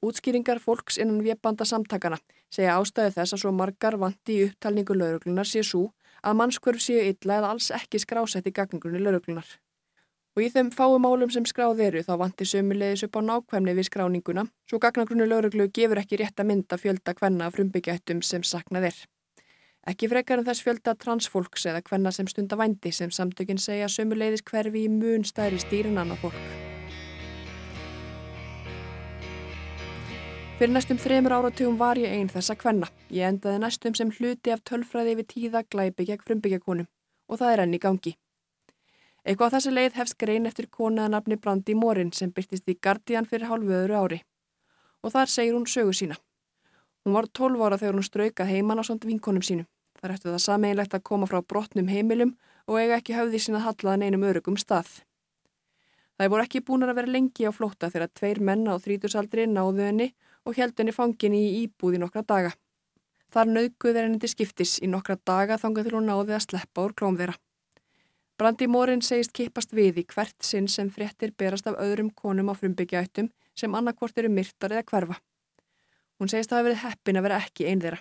Útskýringar 0.00 0.62
fólks 0.62 0.96
innan 1.02 1.24
viðbanda 1.26 1.66
samtakana 1.68 2.20
segja 2.48 2.78
ástæðu 2.78 3.16
þess 3.18 3.34
að 3.34 3.42
svo 3.42 3.52
margar 3.52 3.98
vanti 4.00 4.38
í 4.38 4.46
upptalningu 4.46 4.96
lauruglunar 4.96 5.50
sé 5.50 5.64
svo 5.66 5.90
að 6.22 6.38
mannskvörf 6.38 6.80
séu 6.80 7.02
illa 7.10 7.40
eða 7.40 7.50
alls 7.56 7.68
ekki 7.74 8.00
skrásett 8.00 8.46
í 8.46 8.54
gagningunni 8.54 9.02
lauruglunar. 9.02 9.50
Og 10.36 10.44
í 10.46 10.48
þeim 10.54 10.68
fáum 10.70 11.02
málum 11.02 11.30
sem 11.34 11.46
skráð 11.48 11.80
eru 11.88 12.02
þá 12.06 12.12
vanti 12.20 12.46
sömulegis 12.46 13.02
upp 13.06 13.18
á 13.18 13.20
nákvæmni 13.26 13.74
við 13.74 13.88
skráninguna 13.88 14.44
svo 14.70 14.78
gagnagrunni 14.78 15.26
lauruglu 15.26 15.66
gefur 15.74 15.98
ekki 15.98 16.20
rétt 16.20 16.38
að 16.38 16.52
mynda 16.52 16.78
fjölda 16.78 17.16
hvenna 17.18 17.50
frumbyggjaættum 17.50 18.22
sem 18.22 18.46
saknað 18.46 18.92
er. 18.92 19.00
Ekki 19.90 20.10
frekar 20.12 20.38
en 20.38 20.46
þess 20.46 20.62
fjölda 20.62 20.94
transfólks 21.02 21.66
eða 21.66 21.82
hvenna 21.88 22.12
sem 22.14 22.28
stunda 22.30 22.58
vændi 22.60 22.92
sem 22.94 23.10
samtökinn 23.10 23.58
segja 23.58 23.90
sömulegis 23.90 24.46
hverfi 24.46 24.84
í 24.86 24.92
mun 24.92 25.26
stæri 25.26 25.58
stýrin 25.58 25.98
annað 25.98 26.26
fólk. 26.26 26.42
Fyrir 30.60 30.74
næstum 30.76 30.98
þremur 31.00 31.32
áratugum 31.32 31.78
var 31.80 31.96
ég 31.96 32.12
einn 32.12 32.28
þessa 32.28 32.54
kvenna. 32.60 32.90
Ég 33.08 33.24
endaði 33.24 33.62
næstum 33.62 33.94
sem 33.96 34.10
hluti 34.12 34.52
af 34.52 34.60
tölfræði 34.68 35.14
við 35.22 35.32
tíða 35.34 35.62
glæpi 35.64 36.04
gegn 36.10 36.26
frumbyggjakonum 36.26 36.90
og 37.30 37.40
það 37.40 37.52
er 37.54 37.62
enn 37.64 37.78
í 37.78 37.80
gangi. 37.80 38.12
Eitthvað 39.24 39.52
á 39.52 39.54
þessi 39.56 39.72
leið 39.74 39.96
hefst 40.00 40.16
grein 40.20 40.48
eftir 40.48 40.70
konaða 40.72 41.12
nafni 41.16 41.36
Brandi 41.36 41.74
Morin 41.76 42.12
sem 42.16 42.32
byrtist 42.32 42.68
í 42.68 42.78
Guardian 42.80 43.28
fyrir 43.28 43.50
hálfu 43.50 43.74
öðru 43.76 43.98
ári. 44.00 44.20
Og 45.04 45.12
þar 45.12 45.28
segir 45.28 45.56
hún 45.56 45.68
sögu 45.68 45.92
sína. 45.92 46.16
Hún 47.04 47.16
var 47.16 47.28
12 47.28 47.60
ára 47.64 47.78
þegar 47.80 47.98
hún 47.98 48.06
straukað 48.06 48.50
heimann 48.52 48.80
á 48.80 48.84
svont 48.84 49.04
vinkonum 49.04 49.44
sínum. 49.44 49.68
Það 50.00 50.14
ættu 50.14 50.30
það 50.30 50.42
sameinlegt 50.46 50.96
að 50.96 51.04
koma 51.04 51.28
frá 51.28 51.42
brotnum 51.44 51.88
heimilum 51.92 52.32
og 52.66 52.80
eiga 52.80 52.96
ekki 53.00 53.16
höfði 53.16 53.40
sína 53.44 53.60
hallaðan 53.64 54.06
einum 54.08 54.24
örugum 54.24 54.56
stað. 54.60 55.02
Það 56.16 56.32
voru 56.32 56.44
ekki 56.44 56.64
búin 56.64 56.84
að 56.84 56.96
vera 57.00 57.12
lengi 57.14 57.48
á 57.48 57.52
flótta 57.52 57.88
þegar 57.92 58.10
tveir 58.16 58.40
menna 58.44 58.76
á 58.76 58.80
þrítursaldri 58.80 59.46
náðu 59.48 59.84
henni 59.84 60.08
og 60.44 60.56
held 60.56 60.76
henni 60.80 60.92
fangin 60.96 61.36
í 61.36 61.44
íbúð 61.62 61.96
í 61.96 62.00
nokkra 62.00 62.24
daga. 62.24 62.52
Þar 63.32 63.52
naukuð 63.54 63.96
er 63.96 64.04
henni 64.04 64.20
til 64.20 64.32
skiptis 64.32 64.78
í 64.84 64.88
nokkra 64.88 65.16
daga 65.16 65.56
þangað 65.60 65.88
til 65.88 65.96
hún 65.96 66.08
náði 66.08 66.36
að 66.36 66.44
sleppa 66.44 66.84
úr 66.84 66.96
klóm 66.96 67.16
þeirra. 67.20 67.36
Brandi 68.40 68.64
Mórin 68.72 69.02
segist 69.04 69.34
kippast 69.36 69.74
við 69.76 69.98
í 70.00 70.02
hvert 70.08 70.46
sinn 70.48 70.64
sem 70.72 70.88
fréttir 70.88 71.34
berast 71.36 71.66
af 71.68 71.74
öðrum 71.76 72.06
konum 72.16 72.48
á 72.48 72.56
frumbyggjaættum 72.56 73.26
sem 73.52 73.74
annarkvort 73.76 74.16
eru 74.22 74.30
myrtar 74.32 74.72
eða 74.72 74.86
hverfa. 74.88 75.16
Hún 76.16 76.30
segist 76.32 76.54
að 76.54 76.56
hafa 76.56 76.66
verið 76.70 76.80
heppin 76.86 77.20
að 77.20 77.26
vera 77.26 77.40
ekki 77.44 77.66
einn 77.68 77.82
þeirra. 77.82 77.98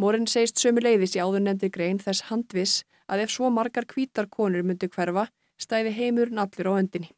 Mórin 0.00 0.24
segist 0.32 0.62
sömu 0.64 0.80
leiðis 0.80 1.18
í 1.18 1.20
áður 1.20 1.44
nefndi 1.44 1.70
grein 1.76 2.00
þess 2.00 2.24
handvis 2.30 2.78
að 3.04 3.26
ef 3.26 3.34
svo 3.36 3.52
margar 3.52 3.84
kvítar 3.84 4.30
konur 4.32 4.64
myndu 4.64 4.88
hverfa 4.88 5.26
stæði 5.60 5.92
heimurinn 5.98 6.40
allir 6.40 6.72
á 6.72 6.80
öndinni. 6.80 7.12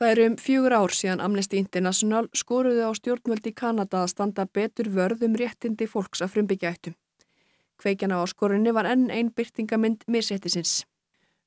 Það 0.00 0.14
eru 0.14 0.28
um 0.30 0.40
fjögur 0.40 0.78
ár 0.80 0.96
síðan 0.96 1.20
Amnesty 1.20 1.60
International 1.60 2.32
skoruðu 2.32 2.88
á 2.88 2.96
stjórnvöldi 2.96 3.52
Kanada 3.52 4.06
að 4.06 4.14
standa 4.16 4.48
betur 4.48 4.88
vörð 4.88 5.28
um 5.28 5.36
réttindi 5.36 5.84
fólks 5.84 6.24
af 6.24 6.32
frumbyggjaættum. 6.32 6.96
Kveikjana 7.82 8.22
á 8.22 8.24
skorunni 8.30 8.70
var 8.70 8.86
enn 8.86 9.10
einn 9.10 9.32
byrtingamind 9.34 10.04
misettisins. 10.06 10.84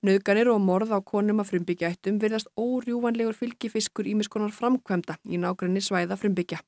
Nauðganir 0.03 0.49
og 0.51 0.59
morð 0.61 0.91
á 0.91 0.99
konum 0.99 1.39
af 1.39 1.47
frumbyggjaættum 1.53 2.17
virðast 2.19 2.49
órjúvanlegur 2.59 3.37
fylgifiskur 3.39 4.09
ímiskonar 4.11 4.51
framkvæmda 4.53 5.15
í 5.25 5.39
nákvæmni 5.39 5.81
svæða 5.81 6.17
frumbyggja. 6.19 6.59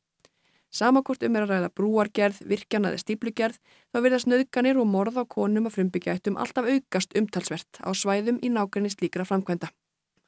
Samakort 0.71 1.23
um 1.23 1.35
er 1.35 1.45
að 1.45 1.51
ræða 1.51 1.69
brúargerð, 1.79 2.39
virkjanaði 2.47 3.01
stíplugerð, 3.03 3.59
þá 3.91 3.99
virðast 4.03 4.27
nauðganir 4.31 4.79
og 4.79 4.87
morð 4.91 5.19
á 5.19 5.23
konum 5.27 5.67
af 5.67 5.75
frumbyggjaættum 5.77 6.39
alltaf 6.39 6.67
aukast 6.67 7.15
umtalsvert 7.19 7.79
á 7.83 7.89
svæðum 7.91 8.39
í 8.43 8.51
nákvæmni 8.51 8.91
slíkra 8.95 9.27
framkvæmda. 9.27 9.71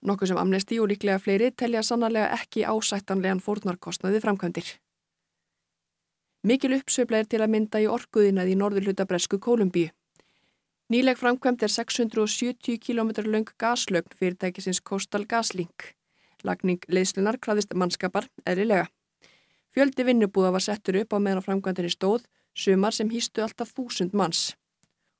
Nokkuð 0.03 0.31
sem 0.31 0.39
amnesti 0.39 0.79
og 0.79 0.91
líklega 0.91 1.19
fleiri 1.19 1.51
telja 1.51 1.83
sannarlega 1.83 2.31
ekki 2.39 2.63
ásættanlegan 2.63 3.43
fórnarkostnaði 3.43 4.21
framkvæmdir. 4.23 4.77
Mikil 6.43 6.71
uppsveifla 6.77 7.19
er 7.19 7.27
til 7.27 7.41
að 7.43 7.51
mynda 7.51 7.79
í 7.83 7.87
orkuðinaði 7.91 8.53
í 8.55 8.59
norðurluta 8.59 9.03
bresku 9.05 9.41
Kólumbíu. 9.43 9.89
Nýleg 10.89 11.19
framkvæmt 11.19 11.65
er 11.67 11.71
670 11.73 12.79
km 12.79 13.11
löng 13.27 13.51
gaslögn 13.59 14.15
fyrirtækisins 14.15 14.79
Coastal 14.79 15.25
Gaslink. 15.27 15.93
Lagning 16.47 16.79
leyslunar 16.87 17.37
kraðist 17.43 17.75
mannskapar 17.75 18.29
eðlilega. 18.47 18.87
Fjöldi 19.75 20.07
vinnubúða 20.07 20.53
var 20.55 20.63
settur 20.63 21.01
upp 21.01 21.11
á 21.11 21.19
meðan 21.19 21.43
framkvæmtinni 21.43 21.91
stóð, 21.91 22.23
sumar 22.55 22.95
sem 22.95 23.11
hýstu 23.11 23.43
alltaf 23.43 23.75
þúsund 23.75 24.15
manns. 24.15 24.55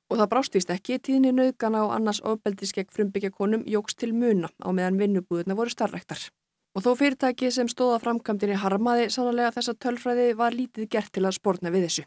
Og 0.08 0.16
það 0.16 0.30
brástvíst 0.32 0.72
ekki, 0.72 0.98
tíðni 0.98 1.36
nöðgana 1.36 1.84
og 1.84 1.92
annars 2.00 2.24
ofbeldisgegn 2.24 2.88
frumbyggja 2.90 3.30
konum 3.30 3.62
jóks 3.68 3.94
til 3.94 4.14
muna 4.16 4.48
á 4.56 4.72
meðan 4.72 4.96
vinnubúðuna 4.98 5.54
voru 5.54 5.70
starrektar. 5.70 6.30
Og 6.70 6.84
þó 6.84 6.92
fyrirtæki 6.94 7.50
sem 7.50 7.66
stóða 7.66 7.98
framkvæmdini 8.04 8.54
harmaði 8.62 9.08
sannlega 9.10 9.50
þessa 9.56 9.74
tölfræði 9.74 10.26
var 10.38 10.54
lítið 10.54 10.86
gert 10.92 11.10
til 11.10 11.24
að 11.26 11.34
spórna 11.40 11.72
við 11.74 11.88
þessu. 11.88 12.04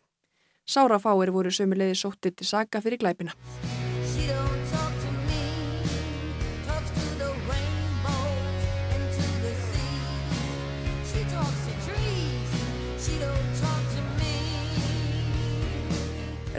Sára 0.63 0.99
fáir 1.03 1.33
voru 1.35 1.51
sömuleiði 1.51 1.97
sóttið 1.99 2.37
til 2.39 2.47
saga 2.47 2.79
fyrir 2.79 3.01
glæpina. 3.01 3.35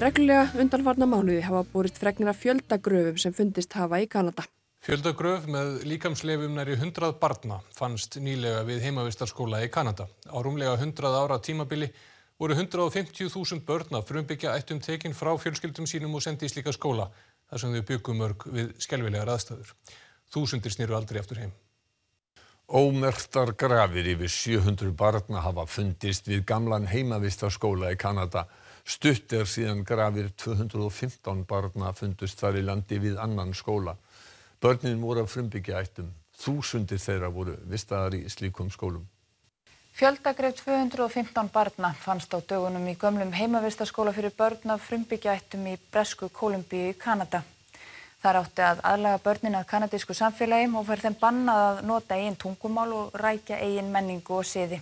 Reglulega 0.05 0.51
undanfarna 0.61 1.07
mánuði 1.09 1.41
hafa 1.47 1.63
borist 1.73 1.97
fregnir 2.03 2.29
af 2.29 2.43
fjöldagröfum 2.43 3.17
sem 3.17 3.33
fundist 3.33 3.73
hafa 3.79 4.03
í 4.05 4.11
Kanada. 4.11 4.45
Fjöldagröf 4.85 5.47
með 5.49 5.79
líkamsleifum 5.89 6.59
næri 6.59 6.75
100 6.77 7.15
barna 7.17 7.57
fannst 7.73 8.19
nýlega 8.21 8.67
við 8.69 8.83
heimavistarskóla 8.85 9.63
í 9.65 9.71
Kanada. 9.73 10.05
Á 10.29 10.37
rúmlega 10.45 10.75
100 10.77 11.09
ára 11.09 11.39
tímabili 11.41 11.89
voru 12.37 12.53
150.000 12.53 13.65
börn 13.65 13.97
af 13.97 14.05
frumbyggja 14.11 14.53
ættum 14.53 14.83
tekin 14.85 15.17
frá 15.17 15.31
fjölskyldum 15.41 15.89
sínum 15.89 16.19
og 16.19 16.21
sendi 16.27 16.45
í 16.45 16.53
slíka 16.53 16.75
skóla 16.77 17.07
þar 17.49 17.63
sem 17.63 17.73
þau 17.73 17.87
byggum 17.95 18.21
mörg 18.21 18.45
við 18.53 18.75
skelvilegar 18.85 19.33
aðstæður. 19.33 19.73
Þúsundir 20.37 20.77
snýru 20.77 20.99
aldrei 20.99 21.23
aftur 21.23 21.41
heim. 21.41 21.57
Ómerktar 22.69 23.55
grafir 23.57 24.13
yfir 24.13 24.37
700 24.37 24.93
barna 24.93 25.47
hafa 25.47 25.65
fundist 25.65 26.29
við 26.29 26.45
gamlan 26.45 26.91
heimavistarskóla 26.93 27.95
í 27.97 27.97
Kanada. 27.97 28.45
Stutt 28.85 29.33
er 29.33 29.49
síðan 29.49 29.81
grafir 29.89 30.29
215 30.45 31.47
barna 31.49 31.97
fundust 31.97 32.45
þar 32.45 32.61
í 32.61 32.69
landi 32.69 33.01
við 33.01 33.17
annan 33.17 33.57
skóla. 33.57 33.97
Börnin 34.65 35.03
voru 35.05 35.21
að 35.21 35.29
frumbyggja 35.29 35.81
ættum. 35.85 36.07
Þúsundir 36.41 36.97
þeirra 36.97 37.29
voru 37.29 37.53
vistaðar 37.69 38.15
í 38.17 38.23
slíkum 38.33 38.71
skólum. 38.73 39.03
Fjöldagreif 39.93 40.63
215 40.65 41.51
barna 41.53 41.91
fannst 42.01 42.33
á 42.33 42.41
dögunum 42.41 42.87
í 42.89 42.95
gömlum 42.97 43.35
heimavistaskóla 43.37 44.15
fyrir 44.17 44.33
börn 44.39 44.73
af 44.73 44.87
frumbyggjaættum 44.87 45.67
í 45.69 45.75
Bresku 45.93 46.31
Kolumbíu 46.33 46.95
í 46.95 46.97
Kanada. 46.97 47.43
Það 48.25 48.39
átti 48.41 48.65
að 48.65 48.81
aðlaga 48.93 49.21
börnin 49.27 49.59
að 49.61 49.69
kanadísku 49.75 50.17
samfélagi 50.17 50.73
og 50.73 50.89
fyrir 50.89 51.05
þeim 51.05 51.19
bannað 51.21 51.67
að 51.67 51.85
nota 51.93 52.17
eigin 52.17 52.41
tungumál 52.41 52.89
og 53.03 53.21
rækja 53.21 53.61
eigin 53.61 53.93
menningu 53.93 54.39
og 54.39 54.49
siði. 54.49 54.81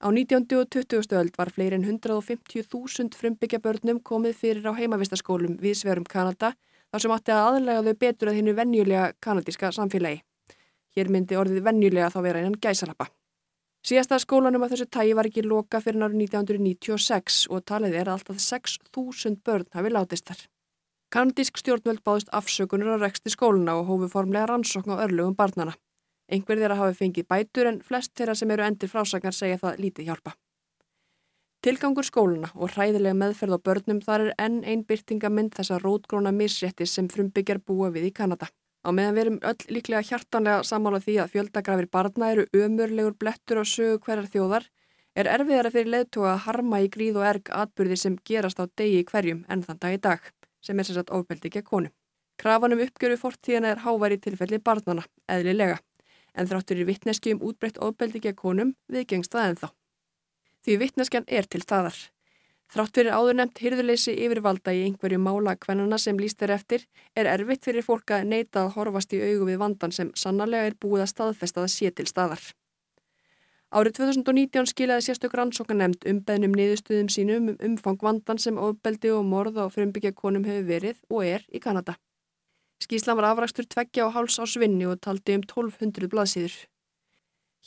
Á 0.00 0.08
19. 0.08 0.48
og 0.56 0.72
20. 0.72 1.12
öld 1.20 1.36
var 1.36 1.52
fleirin 1.52 1.84
150.000 1.84 3.20
frumbyggja 3.20 3.60
börnum 3.60 4.00
komið 4.00 4.40
fyrir 4.40 4.64
á 4.64 4.72
heimavistaskólum 4.80 5.60
við 5.60 5.76
sverum 5.84 6.08
Kanada 6.08 6.54
þar 6.90 7.04
sem 7.04 7.14
átti 7.14 7.34
að 7.34 7.46
aðlega 7.46 7.86
þau 7.86 7.96
betur 8.04 8.30
að 8.30 8.38
hinnu 8.40 8.54
vennjulega 8.58 9.06
kanadíska 9.22 9.70
samfélagi. 9.74 10.22
Hér 10.96 11.10
myndi 11.10 11.38
orðið 11.38 11.64
vennjulega 11.66 12.10
þá 12.10 12.20
vera 12.26 12.42
einan 12.42 12.58
gæsalappa. 12.60 13.06
Síðasta 13.86 14.18
skólanum 14.20 14.66
af 14.66 14.74
þessu 14.74 14.86
tægi 14.92 15.14
var 15.16 15.28
ekki 15.30 15.44
loka 15.46 15.80
fyrir 15.80 16.02
náru 16.02 16.18
1996 16.18 17.46
og 17.48 17.62
talið 17.70 17.94
er 17.96 18.10
að 18.10 18.18
alltaf 18.18 18.42
6.000 18.44 19.38
börn 19.46 19.70
hafi 19.72 19.92
látist 19.94 20.26
þar. 20.28 20.42
Kanadísk 21.10 21.56
stjórnvöld 21.58 22.02
báðist 22.06 22.28
afsökunur 22.36 22.98
á 22.98 23.02
reksti 23.02 23.32
skóluna 23.32 23.78
og 23.80 23.88
hófu 23.88 24.10
formlega 24.12 24.50
rannsókn 24.50 24.92
á 24.94 25.02
örlugum 25.06 25.34
barnana. 25.38 25.72
Einhver 26.30 26.60
þeirra 26.60 26.76
hafi 26.78 26.98
fengið 27.00 27.26
bætur 27.30 27.70
en 27.70 27.80
flest 27.82 28.12
þeirra 28.14 28.36
sem 28.38 28.50
eru 28.50 28.66
endur 28.66 28.92
frásagnar 28.92 29.34
segja 29.34 29.58
það 29.58 29.80
lítið 29.86 30.10
hjálpa. 30.10 30.36
Tilgangur 31.60 32.06
skóluna 32.08 32.48
og 32.56 32.70
hræðilega 32.72 33.12
meðferð 33.20 33.58
á 33.60 33.64
börnum 33.68 33.98
þar 34.00 34.22
er 34.24 34.30
enn 34.40 34.62
einn 34.64 34.80
byrtingamind 34.88 35.52
þessa 35.58 35.76
rótgróna 35.82 36.30
misréttis 36.32 36.94
sem 36.96 37.08
frumbyggjar 37.12 37.58
búa 37.60 37.90
við 37.92 38.06
í 38.08 38.12
Kanada. 38.16 38.46
Á 38.80 38.88
meðan 38.96 39.16
við 39.16 39.22
erum 39.22 39.36
öll 39.44 39.74
líklega 39.76 40.00
hjartanlega 40.08 40.62
sammála 40.64 41.02
því 41.04 41.16
að 41.20 41.34
fjöldagrafir 41.34 41.88
barna 41.92 42.30
eru 42.32 42.46
ömurlegur 42.56 43.12
blettur 43.20 43.60
á 43.60 43.64
sögu 43.68 43.98
hverjar 44.06 44.30
þjóðar 44.32 44.64
er 45.20 45.28
erfiðara 45.28 45.72
fyrir 45.74 45.90
leðtóa 45.94 46.30
að 46.32 46.40
harma 46.46 46.80
í 46.80 46.88
gríð 46.94 47.18
og 47.20 47.26
erg 47.28 47.50
atbyrði 47.52 47.98
sem 48.00 48.16
gerast 48.30 48.62
á 48.62 48.64
degi 48.80 49.02
hverjum 49.10 49.42
enn 49.52 49.64
þann 49.66 49.82
dag 49.82 49.96
í 49.98 50.00
dag, 50.00 50.22
sem 50.64 50.80
er 50.80 50.88
sérsagt 50.88 51.12
ofbeldi 51.12 51.50
ekki 51.50 51.60
að 51.60 51.68
konu. 51.68 51.90
Krafanum 52.40 52.80
uppgjöru 52.86 53.18
fortíðina 53.20 53.74
er 53.74 53.84
háværi 53.84 54.16
tilfelli 54.16 54.62
barnana, 54.64 55.04
eðlilega, 55.28 55.76
en 56.32 56.48
þráttur 56.48 56.80
í 56.80 56.88
vittneski 56.88 57.36
um 57.36 57.44
útbreytt 57.50 57.82
ofbeldi 57.84 58.22
ekki 58.22 58.32
að 58.32 58.40
konum 58.40 58.72
viðgengst 58.88 59.36
það 59.36 59.50
ennþá. 59.50 59.72
Því 60.66 60.78
vittneskjan 60.84 61.28
er 61.28 61.48
til 61.50 61.62
staðar. 61.64 61.98
Þrátt 62.70 63.00
fyrir 63.00 63.16
áðurnemt 63.16 63.58
hyrðuleysi 63.58 64.12
yfirvalda 64.14 64.70
í 64.76 64.84
einhverju 64.86 65.18
mála 65.18 65.56
kvennana 65.58 65.98
sem 65.98 66.18
líst 66.22 66.42
er 66.46 66.52
eftir 66.54 66.84
er 67.18 67.26
erfitt 67.26 67.66
fyrir 67.66 67.82
fólk 67.82 68.12
að 68.14 68.28
neyta 68.30 68.62
að 68.62 68.76
horfast 68.76 69.14
í 69.16 69.18
augu 69.24 69.48
við 69.48 69.58
vandan 69.58 69.94
sem 69.96 70.12
sannarlega 70.14 70.70
er 70.70 70.76
búið 70.78 71.02
að 71.02 71.10
staðfesta 71.16 71.64
að 71.64 71.72
sé 71.74 71.90
til 71.90 72.06
staðar. 72.06 72.44
Árið 73.70 74.00
2019 74.00 74.66
skilaði 74.70 75.06
sérstök 75.06 75.34
rannsókanemnd 75.38 76.06
umbeðnum 76.12 76.54
niðurstöðum 76.58 77.10
sínum 77.10 77.52
um 77.52 77.58
umfang 77.68 78.00
vandan 78.02 78.38
sem 78.42 78.56
ofbeldi 78.58 79.12
og 79.14 79.26
morð 79.26 79.60
á 79.62 79.66
frumbyggja 79.70 80.14
konum 80.14 80.46
hefur 80.46 80.66
verið 80.70 81.02
og 81.10 81.26
er 81.26 81.44
í 81.50 81.62
Kanada. 81.62 81.94
Skíslan 82.82 83.18
var 83.18 83.28
afrakstur 83.28 83.66
tveggja 83.70 84.06
og 84.06 84.14
háls 84.14 84.38
á 84.42 84.44
svinni 84.46 84.86
og 84.90 84.98
taldi 85.02 85.36
um 85.38 85.42
1200 85.46 86.10
blaðsýður. 86.10 86.54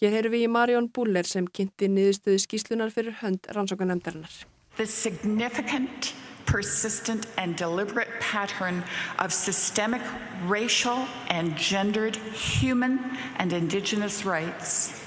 Hér 0.01 0.17
heyrum 0.17 0.33
við 0.33 0.47
í 0.47 0.49
Marion 0.49 0.89
Buller 0.89 1.27
sem 1.29 1.45
kynnti 1.45 1.89
niðurstöðu 1.91 2.41
skíslunar 2.41 2.93
fyrir 2.93 3.19
hönd 3.21 3.45
rannsókanemndarinnar. 3.53 4.33
The 4.77 4.87
significant, 4.89 6.13
persistent, 6.45 7.27
and 7.37 7.55
deliberate 7.55 8.09
pattern 8.19 8.83
of 9.19 9.31
systemic 9.31 10.01
racial 10.47 11.05
and 11.29 11.55
gendered 11.55 12.15
human 12.33 12.99
and 13.37 13.53
indigenous 13.53 14.25
rights 14.25 14.99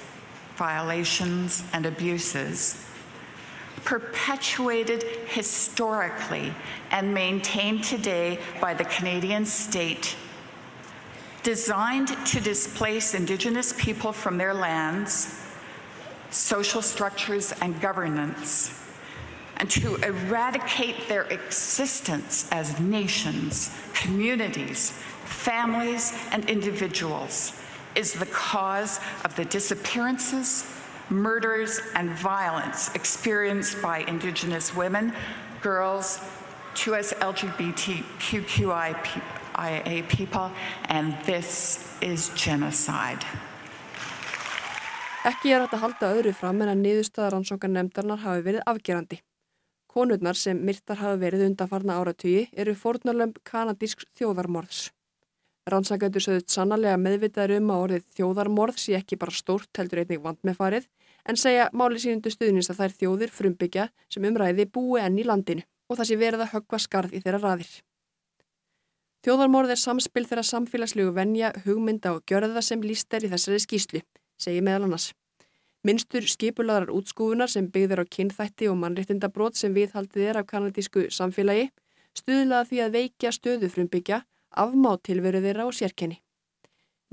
violations 0.57 1.63
and 1.73 1.85
abuses 1.85 2.83
perpetuated 3.85 5.03
historically 5.27 6.53
and 6.91 7.13
maintained 7.13 7.83
today 7.83 8.39
by 8.59 8.73
the 8.73 8.83
Canadian 8.85 9.45
state 9.45 10.15
designed 11.43 12.09
to 12.27 12.39
displace 12.41 13.13
Indigenous 13.13 13.73
people 13.77 14.11
from 14.11 14.37
their 14.37 14.53
lands, 14.53 15.41
social 16.29 16.81
structures, 16.81 17.53
and 17.61 17.79
governance, 17.81 18.83
and 19.57 19.69
to 19.69 19.95
eradicate 19.97 21.07
their 21.07 21.23
existence 21.23 22.47
as 22.51 22.79
nations, 22.79 23.75
communities, 23.93 24.91
families, 25.25 26.17
and 26.31 26.49
individuals 26.49 27.53
is 27.95 28.13
the 28.13 28.25
cause 28.27 28.99
of 29.25 29.35
the 29.35 29.45
disappearances, 29.45 30.71
murders, 31.09 31.81
and 31.95 32.11
violence 32.11 32.93
experienced 32.93 33.81
by 33.81 33.99
Indigenous 34.01 34.75
women, 34.75 35.11
girls, 35.61 36.19
2S 36.75 37.13
LGBTQIA 39.57 40.07
people, 40.09 40.51
and 40.89 41.13
this 41.25 41.79
is 42.01 42.31
genocide. 42.35 43.25
Ekki 45.25 45.51
er 45.51 45.65
hægt 45.65 45.73
að 45.75 45.81
halda 45.83 46.11
öðru 46.15 46.33
fram 46.37 46.61
en 46.63 46.71
að 46.71 46.83
niðurstaðar 46.83 47.33
rannsókan 47.35 47.73
nefndarnar 47.75 48.21
hafi 48.21 48.43
verið 48.45 48.67
afgerandi. 48.69 49.17
Konurnar 49.91 50.37
sem 50.37 50.59
myrtar 50.63 51.01
hafi 51.01 51.19
verið 51.23 51.47
undanfarna 51.49 51.97
áratugi 51.97 52.45
eru 52.55 52.75
fórnarlömb 52.77 53.41
kanadísk 53.43 54.05
þjóðarmorðs. 54.19 54.91
Rannsakætur 55.67 56.23
sögðut 56.23 56.53
sannarlega 56.53 56.99
meðvitaður 57.01 57.57
um 57.57 57.73
að 57.73 57.83
orðið 57.87 58.05
þjóðarmorð 58.15 58.79
sé 58.79 58.95
ekki 58.95 59.17
bara 59.19 59.35
stórt 59.35 59.81
heldur 59.81 60.05
einnig 60.05 60.21
vand 60.23 60.39
með 60.47 60.61
farið 60.61 60.87
en 61.27 61.39
segja 61.41 61.67
máli 61.73 61.99
sínundu 61.99 62.31
stuðnins 62.31 62.71
að 62.71 62.83
þær 62.83 62.95
þjóðir 63.01 63.35
frumbyggja 63.35 63.89
sem 64.07 64.29
umræði 64.29 64.69
búi 64.71 65.01
enn 65.03 65.19
í 65.19 65.27
landinu 65.27 65.67
og 65.89 65.99
það 65.99 66.09
sé 66.11 66.19
verið 66.23 66.45
að 66.45 66.53
höggva 66.53 66.79
skarð 66.79 67.17
í 67.17 67.23
þeirra 67.25 67.43
raðir. 67.43 67.73
Þjóðarmorð 69.25 69.73
er 69.73 69.81
samspil 69.81 70.25
þeirra 70.29 70.43
samfélagslegu 70.45 71.13
venja, 71.15 71.53
hugmynda 71.65 72.13
og 72.17 72.25
gjörða 72.29 72.61
sem 72.61 72.83
líst 72.85 73.13
er 73.13 73.25
í 73.25 73.31
þessari 73.31 73.63
skýslu, 73.63 74.03
segi 74.37 74.61
meðal 74.61 74.87
annars. 74.87 75.11
Minnstur 75.87 76.25
skipularar 76.27 76.91
útskúfunar 76.93 77.49
sem 77.49 77.67
byggður 77.71 78.03
á 78.03 78.11
kynþætti 78.13 78.69
og 78.69 78.79
mannréttindabrót 78.81 79.57
sem 79.57 79.73
viðhaldið 79.73 80.29
er 80.29 80.39
af 80.41 80.47
kanadísku 80.49 81.07
samfélagi 81.13 81.69
stuðlaða 82.17 82.67
því 82.69 82.81
að 82.83 82.95
veikja 82.97 83.33
stöðu 83.35 83.69
frumbyggja 83.73 84.21
afmá 84.63 84.95
tilveru 85.05 85.41
þeirra 85.43 85.67
og 85.69 85.75
sérkenni. 85.77 86.19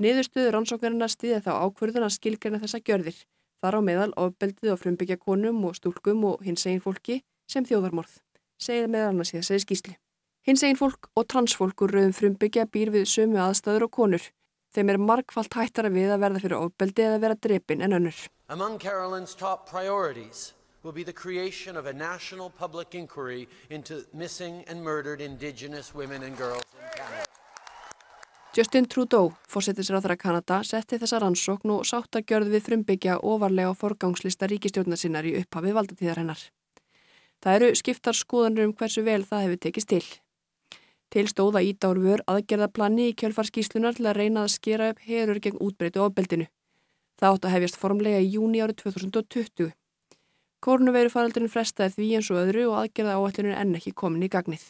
Niðurstöðu 0.01 0.51
rannsóknarinnar 0.51 1.13
stiði 1.13 1.41
þá 1.45 1.51
ákvörðun 1.63 2.07
að 2.07 2.15
skilgjörna 2.17 2.61
þessa 2.63 2.81
gjörðir, 2.83 3.19
þar 3.63 3.79
á 3.79 3.81
meðal 3.87 4.11
ofbeldið 4.19 4.75
á 4.75 4.81
frumbyggja 4.81 5.21
konum 5.21 5.61
og 5.69 5.77
stúlkum 5.79 6.25
og 6.31 6.43
hins 6.43 6.65
egin 6.67 6.83
fólki 6.83 7.21
sem 7.47 7.67
þjóðarmorð, 7.67 8.17
segið 8.59 8.91
meðal 8.91 9.13
annars 9.13 9.31
í 9.31 9.39
þessari 9.39 9.63
skýsli. 9.63 9.95
Hins 10.45 10.61
egin 10.61 10.77
fólk 10.77 11.07
og 11.17 11.23
transfólk 11.25 11.81
úr 11.81 11.95
rauðum 11.95 12.11
frumbyggja 12.13 12.67
býr 12.69 12.91
við 12.93 13.07
sömu 13.09 13.39
aðstæður 13.41 13.87
og 13.87 13.91
konur. 13.95 14.25
Þeim 14.77 14.89
er 14.93 14.99
markvallt 15.01 15.55
hættara 15.57 15.89
við 15.89 16.11
að 16.13 16.19
verða 16.21 16.41
fyrir 16.43 16.59
ofbeldi 16.59 17.01
eða 17.01 17.21
vera 17.23 17.37
drepin 17.41 17.79
en 17.81 17.95
önnur. 17.97 18.19
Among 18.53 18.75
Carolyn's 18.77 19.33
top 19.33 19.63
priorities 19.65 20.53
will 20.83 20.93
be 20.93 21.01
the 21.03 21.13
creation 21.13 21.75
of 21.75 21.87
a 21.87 21.93
national 21.93 22.51
public 22.51 22.93
inquiry 22.93 23.47
into 23.71 24.03
missing 24.13 24.61
and 24.67 24.83
murdered 24.83 25.19
Indigenous 25.19 25.95
women 25.95 26.21
and 26.21 26.37
girls 26.37 26.67
in 26.77 26.91
Canada. 26.93 27.25
Justin 28.53 28.85
Trudeau, 28.85 29.31
fórsetisráðara 29.49 30.15
Kanada, 30.15 30.59
setti 30.63 30.99
þessa 31.01 31.23
rannsókn 31.23 31.73
og 31.73 31.89
sátt 31.89 32.19
að 32.19 32.27
gjörð 32.29 32.53
við 32.53 32.67
frumbyggja 32.67 33.17
ofarlega 33.25 33.73
á 33.73 33.79
forgangslista 33.81 34.45
ríkistjórna 34.53 34.93
sinnar 34.93 35.25
í 35.25 35.33
upphafið 35.41 35.73
valdatíðar 35.79 36.21
hennar. 36.21 36.45
Það 37.41 37.57
eru 37.57 37.71
skiptar 37.81 38.13
skoðanur 38.13 38.69
um 38.69 38.75
hversu 38.77 39.01
vel 39.01 39.25
það 39.25 39.43
hefur 39.47 39.63
tekist 39.65 39.89
til. 39.89 40.05
Til 41.13 41.27
stóða 41.29 41.61
ídáur 41.63 41.99
vör 42.01 42.23
aðgerðaplani 42.31 43.09
í 43.11 43.15
kjölfarskíslunar 43.19 43.95
til 43.97 44.07
að 44.09 44.17
reyna 44.19 44.45
að 44.45 44.55
skera 44.57 44.91
upp 44.91 45.01
herur 45.05 45.39
gegn 45.39 45.61
útbreytu 45.61 46.01
ofbeldinu. 46.03 46.47
Það 47.19 47.35
átt 47.35 47.45
að 47.47 47.53
hefjast 47.55 47.79
formlega 47.79 48.21
í 48.23 48.31
júni 48.35 48.63
árið 48.63 48.81
2020. 48.83 49.73
Korunveru 50.65 51.11
faraldurinn 51.13 51.51
frestaði 51.51 51.93
því 51.95 52.07
eins 52.17 52.31
og 52.33 52.41
öðru 52.41 52.65
og 52.71 52.79
aðgerða 52.81 53.19
áallinu 53.19 53.53
enn 53.53 53.77
ekki 53.77 53.93
komin 53.93 54.25
í 54.25 54.31
gagnið. 54.33 54.65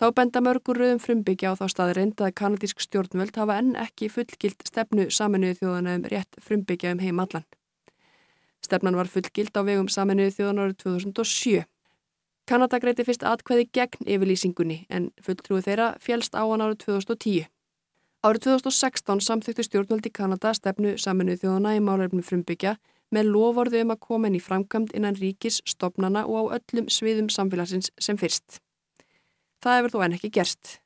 Þá 0.00 0.06
benda 0.16 0.40
mörgur 0.42 0.78
rauðum 0.80 1.00
frumbyggja 1.02 1.52
á 1.52 1.58
þá 1.58 1.66
staði 1.70 1.96
reynda 1.98 2.28
að 2.28 2.36
kanadísk 2.40 2.80
stjórnvöld 2.82 3.36
hafa 3.38 3.58
enn 3.60 3.74
ekki 3.78 4.08
fullgilt 4.10 4.64
stefnu 4.66 5.08
saminuðu 5.14 5.58
þjóðana 5.60 5.98
um 5.98 6.06
rétt 6.10 6.40
frumbyggja 6.42 6.94
um 6.96 7.02
heim 7.02 7.20
allan. 7.22 7.44
Stefnan 8.62 8.96
var 8.98 9.10
fullgilt 9.10 9.54
á 9.58 9.62
vegum 9.66 9.90
saminuðu 9.92 10.34
þjóðana 10.38 10.66
árið 10.66 10.80
2007. 10.86 11.66
Kanada 12.50 12.80
greiti 12.82 13.04
fyrst 13.06 13.22
atkveði 13.22 13.68
gegn 13.70 14.08
yfirlýsingunni 14.10 14.78
en 14.90 15.10
fulltrúi 15.22 15.62
þeirra 15.62 15.92
fjælst 16.02 16.34
á 16.34 16.42
hann 16.42 16.64
árið 16.64 16.80
2010. 16.84 17.46
Árið 18.22 18.44
2016 18.48 19.22
samþyktu 19.26 19.66
stjórnvöld 19.66 20.08
í 20.08 20.12
Kanada 20.14 20.50
stefnu 20.54 20.96
saminuðu 20.98 21.44
þjóðana 21.44 21.76
í 21.78 21.84
málefnum 21.86 22.26
frumbyggja 22.26 22.76
með 23.14 23.30
lovorðu 23.30 23.84
um 23.84 23.94
að 23.94 24.02
koma 24.08 24.28
inn 24.30 24.38
í 24.38 24.42
framkvæmd 24.42 24.94
innan 24.98 25.18
ríkis, 25.18 25.60
stopnana 25.68 26.24
og 26.26 26.50
á 26.50 26.58
öllum 26.58 26.90
sviðum 26.90 27.30
samfélagsins 27.30 27.92
sem 28.00 28.18
fyrst. 28.18 28.58
Það 29.62 29.78
hefur 29.78 29.94
þó 29.94 30.04
enn 30.06 30.18
ekki 30.18 30.32
gerst. 30.38 30.76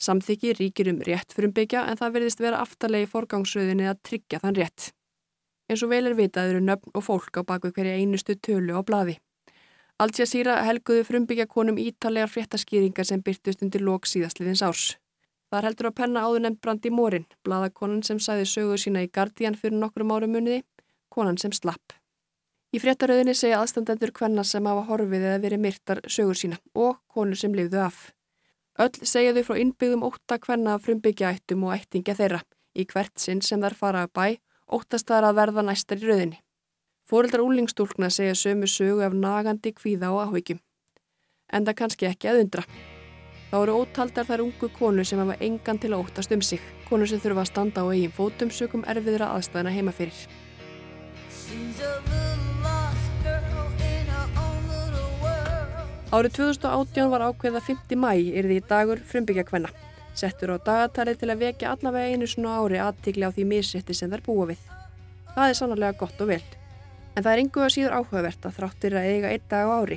Samþykki 0.00 0.54
ríkir 0.56 0.90
um 0.90 1.02
rétt 1.06 1.34
frumbyggja 1.36 1.84
en 1.86 1.98
það 2.00 2.14
verðist 2.16 2.42
vera 2.42 2.62
aftalegi 2.64 3.10
forgangsröðinni 3.12 3.86
að 3.90 4.00
tryggja 4.08 4.40
þann 4.42 4.56
rétt. 4.58 4.92
Eins 5.70 5.84
og 5.86 5.92
vel 5.92 6.06
er 6.08 6.16
vitað 6.18 6.54
eru 6.54 6.62
nöfn 6.64 6.94
og 6.96 7.04
fólk 7.06 7.36
á 7.38 7.46
baku 7.46 7.70
hverja 7.70 7.98
einustu 8.00 8.34
tölu 8.34 8.74
á 8.74 8.82
bladi. 8.82 9.20
Al 10.00 10.08
Jazeera 10.16 10.54
helguðu 10.64 11.02
frumbyggja 11.04 11.44
konum 11.44 11.76
ítalegar 11.76 12.30
fréttaskýringar 12.32 13.04
sem 13.04 13.20
byrtust 13.20 13.60
undir 13.66 13.82
lók 13.84 14.06
síðastliðins 14.08 14.62
árs. 14.64 14.84
Það 15.52 15.66
heldur 15.66 15.88
að 15.90 15.96
penna 15.98 16.22
áður 16.24 16.44
nefnd 16.46 16.60
Brandi 16.64 16.92
Morin, 16.94 17.26
bladakonan 17.44 18.00
sem 18.06 18.16
sæði 18.16 18.46
sögur 18.48 18.80
sína 18.80 19.02
í 19.04 19.10
Guardian 19.12 19.58
fyrir 19.60 19.76
nokkrum 19.76 20.14
árum 20.16 20.32
muniði, 20.32 20.62
konan 21.12 21.36
sem 21.42 21.52
slapp. 21.52 21.92
Í 22.72 22.80
fréttaröðinni 22.80 23.36
segja 23.36 23.60
aðstandendur 23.60 24.14
hvenna 24.16 24.46
sem 24.46 24.72
hafa 24.72 24.88
horfið 24.88 25.26
eða 25.34 25.44
verið 25.44 25.64
myrtar 25.66 26.00
sögur 26.08 26.38
sína 26.38 26.56
og 26.72 26.96
konur 27.12 27.36
sem 27.36 27.52
lifðu 27.52 27.84
af. 27.84 28.02
Öll 28.80 29.04
segja 29.04 29.34
þau 29.36 29.44
frá 29.50 29.58
innbyggðum 29.60 30.06
ótta 30.08 30.40
hvenna 30.40 30.78
frumbyggja 30.80 31.34
ættum 31.34 31.66
og 31.68 31.76
ættingja 31.76 32.16
þeirra 32.16 32.40
í 32.72 32.88
hvert 32.88 33.20
sinn 33.20 33.44
sem 33.44 33.60
þær 33.60 33.76
fara 33.76 34.06
að 34.06 34.14
bæ 34.16 34.26
óttast 34.80 35.12
þar 35.12 35.28
að 35.28 35.42
verða 35.42 35.66
næstar 35.66 36.00
í 36.00 36.08
röðinni. 36.08 36.40
Fóreldrar 37.10 37.42
úlingstúlkna 37.42 38.06
segja 38.10 38.34
sömu 38.38 38.68
sögu 38.70 39.02
af 39.02 39.14
nagandi 39.18 39.72
kvíða 39.74 40.12
og 40.14 40.28
áhyggjum. 40.28 40.60
En 41.52 41.64
það 41.66 41.78
kannski 41.80 42.06
ekki 42.06 42.28
að 42.30 42.42
undra. 42.44 42.62
Þá 43.50 43.56
eru 43.64 43.72
ótaldar 43.80 44.28
þær 44.28 44.44
ungu 44.44 44.68
konur 44.76 45.08
sem 45.08 45.18
hafa 45.18 45.34
engan 45.42 45.80
til 45.82 45.90
að 45.90 46.04
óttast 46.04 46.30
um 46.30 46.44
sig, 46.46 46.60
konur 46.86 47.10
sem 47.10 47.18
þurfa 47.18 47.42
að 47.42 47.50
standa 47.50 47.82
á 47.82 47.90
eigin 47.90 48.14
fótum 48.14 48.52
sögum 48.54 48.84
erfiðra 48.86 49.32
aðstæðina 49.34 49.72
heima 49.74 49.90
fyrir. 49.96 50.20
Árið 56.14 56.38
2018 56.38 57.10
var 57.10 57.26
ákveða 57.26 57.64
5. 57.72 57.98
mæ 57.98 58.12
er 58.38 58.46
því 58.46 58.60
dagur 58.70 59.02
frumbyggja 59.02 59.48
kvenna. 59.50 59.74
Settur 60.14 60.54
á 60.54 60.62
dagatalið 60.62 61.18
til 61.18 61.32
að 61.34 61.42
vekja 61.42 61.74
allavega 61.74 62.14
einu 62.14 62.30
svona 62.30 62.54
ári 62.62 62.78
aðtikli 62.78 63.26
á 63.26 63.34
því 63.34 63.50
misrætti 63.50 63.98
sem 63.98 64.14
þær 64.14 64.26
búa 64.30 64.50
við. 64.54 64.64
Það 65.34 65.46
er 65.48 65.58
sannarlega 65.58 66.02
gott 66.06 66.22
og 66.22 66.34
vel. 66.34 66.42
En 67.20 67.24
það 67.26 67.34
er 67.34 67.40
ynguða 67.42 67.66
síður 67.74 67.94
áhugavert 67.98 68.46
að 68.48 68.54
þráttir 68.56 68.94
að 68.96 69.06
eiga 69.10 69.30
einn 69.34 69.42
dag 69.52 69.68
á 69.68 69.76
ári. 69.76 69.96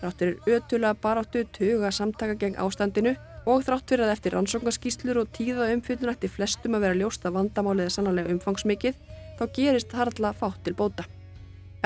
Þráttir 0.00 0.30
er 0.32 0.56
ötulega 0.56 0.96
baráttu 0.98 1.42
tuga 1.54 1.90
samtaka 1.94 2.34
gegn 2.40 2.56
ástandinu 2.58 3.12
og 3.46 3.62
þráttur 3.62 4.02
að 4.02 4.10
eftir 4.16 4.34
rannsóknarskíslur 4.34 5.20
og 5.20 5.30
tíða 5.36 5.68
umfjöldun 5.76 6.10
eftir 6.10 6.32
flestum 6.34 6.74
að 6.74 6.88
vera 6.88 6.98
ljósta 6.98 7.30
vandamálið 7.30 7.86
er 7.86 7.94
sannarlega 7.94 8.34
umfangsmikið 8.34 8.98
þá 9.38 9.44
gerist 9.60 9.94
harla 9.94 10.34
fátt 10.34 10.64
til 10.66 10.74
bóta. 10.74 11.06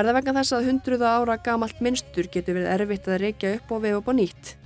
Er 0.01 0.09
það 0.09 0.17
vegna 0.17 0.37
þess 0.39 0.57
að 0.57 0.71
hundruða 0.71 1.13
ára 1.19 1.37
gamalt 1.45 1.85
minnstur 1.85 2.33
getur 2.33 2.57
verið 2.57 2.73
erfitt 2.79 3.13
að 3.13 3.21
reykja 3.27 3.55
upp 3.59 3.77
og 3.77 3.85
vefa 3.85 4.01
upp 4.01 4.09
á 4.09 4.15
nýtt? 4.17 4.57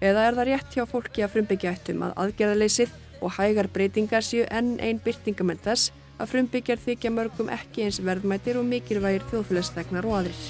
Eða 0.00 0.24
er 0.30 0.40
það 0.40 0.52
rétt 0.54 0.78
hjá 0.78 0.86
fólki 0.88 1.26
að 1.26 1.34
frumbyggja 1.36 1.76
ættum 1.76 2.08
að 2.08 2.16
aðgerðaleysið 2.24 2.96
og 3.20 3.36
hægar 3.36 3.68
breytingar 3.76 4.24
séu 4.24 4.48
enn 4.48 4.78
einn 4.80 5.04
byrtingamenn 5.04 5.60
þess 5.60 5.92
að 6.18 6.32
frumbyggjar 6.34 6.82
þykja 6.82 7.14
mörgum 7.14 7.50
ekki 7.54 7.86
eins 7.86 8.02
verðmættir 8.02 8.58
og 8.58 8.66
mikilvægir 8.68 9.26
þjóðfélagslegnar 9.30 10.08
og 10.08 10.20
aðrir. 10.20 10.44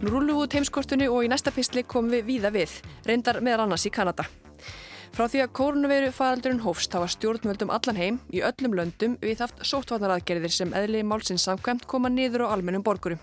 Nú 0.00 0.08
rúlum 0.08 0.38
við 0.38 0.44
út 0.46 0.54
heimskortinu 0.56 1.10
og 1.12 1.26
í 1.26 1.28
næsta 1.28 1.52
pistli 1.52 1.84
komum 1.84 2.14
við 2.14 2.28
víða 2.30 2.54
við, 2.54 2.78
reyndar 3.04 3.42
meðal 3.44 3.66
annars 3.66 3.84
í 3.84 3.92
Kanada. 3.92 4.24
Frá 5.10 5.26
því 5.26 5.40
að 5.42 5.54
kórnveru 5.58 6.10
fæðaldurinn 6.14 6.62
hófst 6.62 6.94
hafa 6.94 7.08
stjórnvöldum 7.10 7.72
allan 7.74 7.98
heim 7.98 8.18
í 8.30 8.44
öllum 8.46 8.76
löndum 8.78 9.16
við 9.20 9.42
haft 9.42 9.58
sóttvarnaraðgerðir 9.66 10.54
sem 10.54 10.74
eðli 10.76 11.02
málsins 11.02 11.44
samkvæmt 11.48 11.88
koma 11.90 12.08
niður 12.12 12.46
á 12.46 12.54
almennum 12.54 12.84
borgurum. 12.86 13.18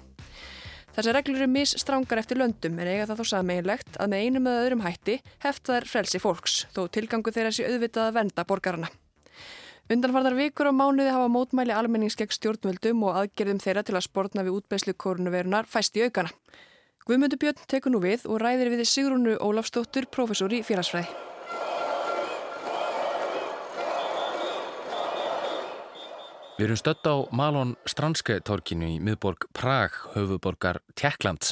Þessar 0.97 1.15
reglur 1.15 1.39
eru 1.39 1.47
misstrangar 1.53 2.19
eftir 2.19 2.41
löndum 2.41 2.79
en 2.81 2.89
eiga 2.91 3.05
það 3.07 3.21
þó 3.21 3.29
sameinlegt 3.31 3.99
að 4.01 4.11
með 4.11 4.23
einum 4.25 4.49
eða 4.51 4.63
öðrum 4.65 4.83
hætti 4.83 5.15
hefta 5.45 5.77
þær 5.77 5.87
frelsi 5.91 6.21
fólks 6.21 6.55
þó 6.75 6.81
tilgangu 6.91 7.33
þeirra 7.35 7.53
sé 7.55 7.67
auðvitað 7.69 8.09
að 8.09 8.17
venda 8.17 8.45
borgarana. 8.49 8.89
Undanfarnar 9.87 10.35
vikur 10.35 10.67
og 10.67 10.75
mánuði 10.75 11.13
hafa 11.15 11.29
mótmæli 11.31 11.71
almennings 11.71 12.19
gegn 12.19 12.33
stjórnvöldum 12.35 13.05
og 13.07 13.21
aðgerðum 13.21 13.61
þeirra 13.63 13.85
til 13.87 13.95
að 13.95 14.07
sportna 14.09 14.43
við 14.43 14.57
útbeislu 14.57 14.97
kórnuverunar 14.99 15.69
fæst 15.69 15.95
í 15.95 16.03
aukana. 16.03 16.33
Guðmundur 17.07 17.39
Björn 17.39 17.63
tekur 17.71 17.93
nú 17.93 18.03
við 18.03 18.27
og 18.27 18.41
ræðir 18.43 18.73
við 18.73 18.83
Sigrúnu 18.89 19.37
Ólafsdóttur, 19.39 20.09
professor 20.11 20.51
í 20.51 20.59
félagsfræði. 20.67 21.36
Við 26.57 26.71
erum 26.71 26.77
stött 26.79 27.05
á 27.05 27.21
Malon 27.37 27.75
Stranske 27.85 28.39
torkinu 28.41 28.87
í 28.89 28.95
miðborg 28.97 29.43
Prag, 29.53 29.93
höfuborgar 30.15 30.79
Tjekklands. 30.97 31.51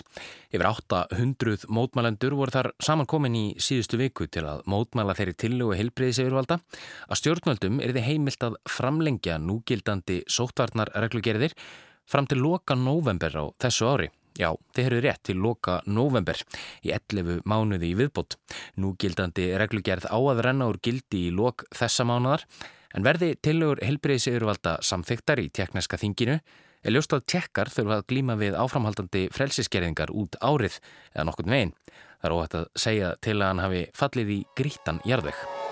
Yfir 0.50 0.65
800 0.65 1.68
mótmælendur 1.70 2.34
voru 2.34 2.50
þar 2.56 2.72
samankomin 2.82 3.36
í 3.38 3.44
síðustu 3.62 4.00
viku 4.02 4.26
til 4.26 4.48
að 4.50 4.63
mótmæla 4.65 5.13
þeirri 5.13 5.36
tillugu 5.44 5.78
heilbreyðis 5.78 6.24
yfirvalda 6.24 6.58
að 7.06 7.20
stjórnvöldum 7.20 7.78
er 7.86 7.94
þið 7.94 8.08
heimilt 8.08 8.46
að 8.48 8.58
framlengja 8.65 9.36
núgildandi 9.44 10.24
sóttvarnar 10.26 10.89
reglugerðir 10.98 11.54
fram 12.10 12.26
til 12.26 12.41
loka 12.41 12.74
november 12.74 13.38
á 13.38 13.46
þessu 13.62 13.86
ári. 13.86 14.08
Já, 14.41 14.56
þeir 14.74 14.88
eru 14.88 15.04
rétt 15.06 15.22
til 15.30 15.36
loka 15.38 15.84
november 15.86 16.41
í 16.82 16.89
11 16.98 17.46
mánuði 17.46 17.91
í 17.94 18.00
viðbót. 18.02 18.39
Núgildandi 18.82 19.52
reglugerð 19.62 20.10
á 20.10 20.18
að 20.18 20.41
renna 20.50 20.72
úr 20.74 20.82
gildi 20.82 21.28
í 21.28 21.36
lok 21.38 21.68
þessa 21.78 22.10
mánuðar 22.10 22.48
En 22.95 23.03
verði 23.03 23.34
tillögur 23.43 23.81
helbreyðis 23.84 24.29
yfirvalda 24.31 24.77
samþyktar 24.86 25.41
í 25.43 25.49
tjekkneska 25.51 25.99
þinginu 25.99 26.38
er 26.86 26.93
ljóst 26.95 27.15
að 27.17 27.25
tjekkar 27.34 27.71
þurfa 27.73 27.99
að 27.99 28.08
glíma 28.13 28.38
við 28.39 28.55
áframhaldandi 28.62 29.25
frelsiskerðingar 29.36 30.13
út 30.15 30.39
árið 30.39 30.79
eða 31.12 31.27
nokkurn 31.27 31.55
veginn. 31.58 31.75
Það 32.21 32.29
er 32.29 32.38
óhætt 32.39 32.58
að 32.62 32.71
segja 32.88 33.13
til 33.19 33.38
að 33.41 33.47
hann 33.51 33.63
hafi 33.65 33.86
fallið 33.99 34.36
í 34.38 34.41
grítan 34.55 35.03
jarðvegg. 35.03 35.64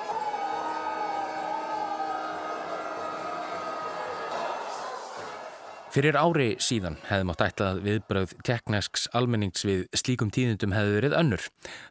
Fyrir 5.93 6.15
ári 6.17 6.55
síðan 6.57 6.95
hefði 7.05 7.25
mátt 7.29 7.41
ætla 7.45 7.65
að 7.69 7.83
viðbröð 7.85 8.31
teknesks 8.47 9.03
almennings 9.13 9.61
við 9.61 9.83
slíkum 9.93 10.31
tíðundum 10.33 10.73
hefði 10.73 10.95
verið 10.95 11.15
önnur. 11.19 11.43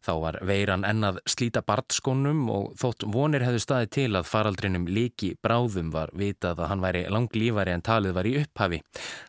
Þá 0.03 0.11
var 0.25 0.39
veiran 0.49 0.87
ennað 0.89 1.21
slíta 1.31 1.63
bartskónum 1.63 2.41
og 2.51 2.73
þótt 2.83 3.07
vonir 3.15 3.45
hefðu 3.47 3.61
staði 3.63 3.91
til 3.95 4.09
að 4.19 4.27
faraldrinum 4.27 4.89
líki 4.91 5.37
bráðum 5.39 5.93
var 5.95 6.11
vitað 6.19 6.65
að 6.65 6.73
hann 6.73 6.83
væri 6.83 7.05
langlífari 7.15 7.77
en 7.77 7.87
talið 7.87 8.17
var 8.19 8.27
í 8.27 8.35
upphafi. 8.43 8.83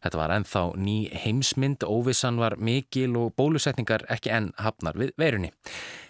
Þetta 0.08 0.22
var 0.24 0.34
ennþá 0.40 0.64
ný 0.82 0.98
heimsmynd, 1.22 1.86
óvissan 1.86 2.42
var 2.42 2.58
mikil 2.58 3.12
og 3.22 3.36
bólusetningar 3.38 4.08
ekki 4.10 4.34
enn 4.34 4.56
hafnar 4.58 4.98
við 4.98 5.14
veirunni. 5.22 5.54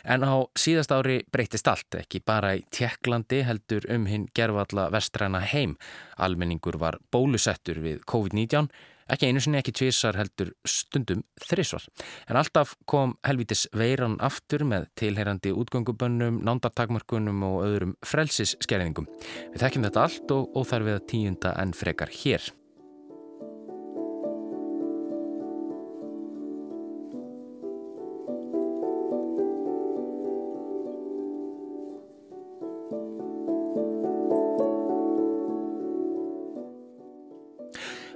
En 0.04 0.24
á 0.28 0.36
síðast 0.60 0.92
ári 0.92 1.22
breytist 1.32 1.68
allt, 1.72 1.96
ekki 1.96 2.20
bara 2.28 2.54
í 2.60 2.64
Tjekklandi 2.76 3.44
heldur 3.48 3.86
um 3.94 4.08
hinn 4.10 4.26
gerfalla 4.36 4.90
vestræna 4.92 5.40
heim. 5.40 5.78
Almenningur 6.20 6.76
var 6.82 6.98
bólusettur 7.12 7.80
við 7.84 8.02
COVID-19, 8.12 8.68
ekki 9.14 9.30
einu 9.30 9.44
sinni 9.44 9.60
ekki 9.62 9.76
tvísar 9.80 10.18
heldur 10.20 10.52
stundum 10.68 11.24
þrísvar. 11.44 11.86
En 12.28 12.40
alltaf 12.40 12.76
kom 12.90 13.16
helvitis 13.28 13.66
veiran 13.76 14.18
aftur 14.24 14.66
með 14.68 14.90
tilherandi 15.00 15.54
útgöngubönnum, 15.56 16.42
nándartakmörkunum 16.44 17.46
og 17.48 17.62
öðrum 17.68 17.96
frelsisskerðingum. 18.04 19.08
Við 19.54 19.64
þekkjum 19.64 19.88
þetta 19.88 20.04
allt 20.08 20.36
og 20.36 20.60
óþarfið 20.60 21.00
að 21.00 21.08
tíunda 21.14 21.56
en 21.64 21.74
frekar 21.78 22.12
hér. 22.24 22.52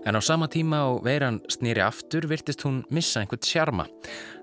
En 0.08 0.16
á 0.16 0.24
sama 0.24 0.48
tíma 0.48 0.88
á 0.88 1.04
veiran 1.04 1.42
snýri 1.52 1.84
aftur 1.84 2.30
virtist 2.32 2.64
hún 2.64 2.86
missa 2.88 3.20
einhvern 3.20 3.44
sjarma. 3.44 3.84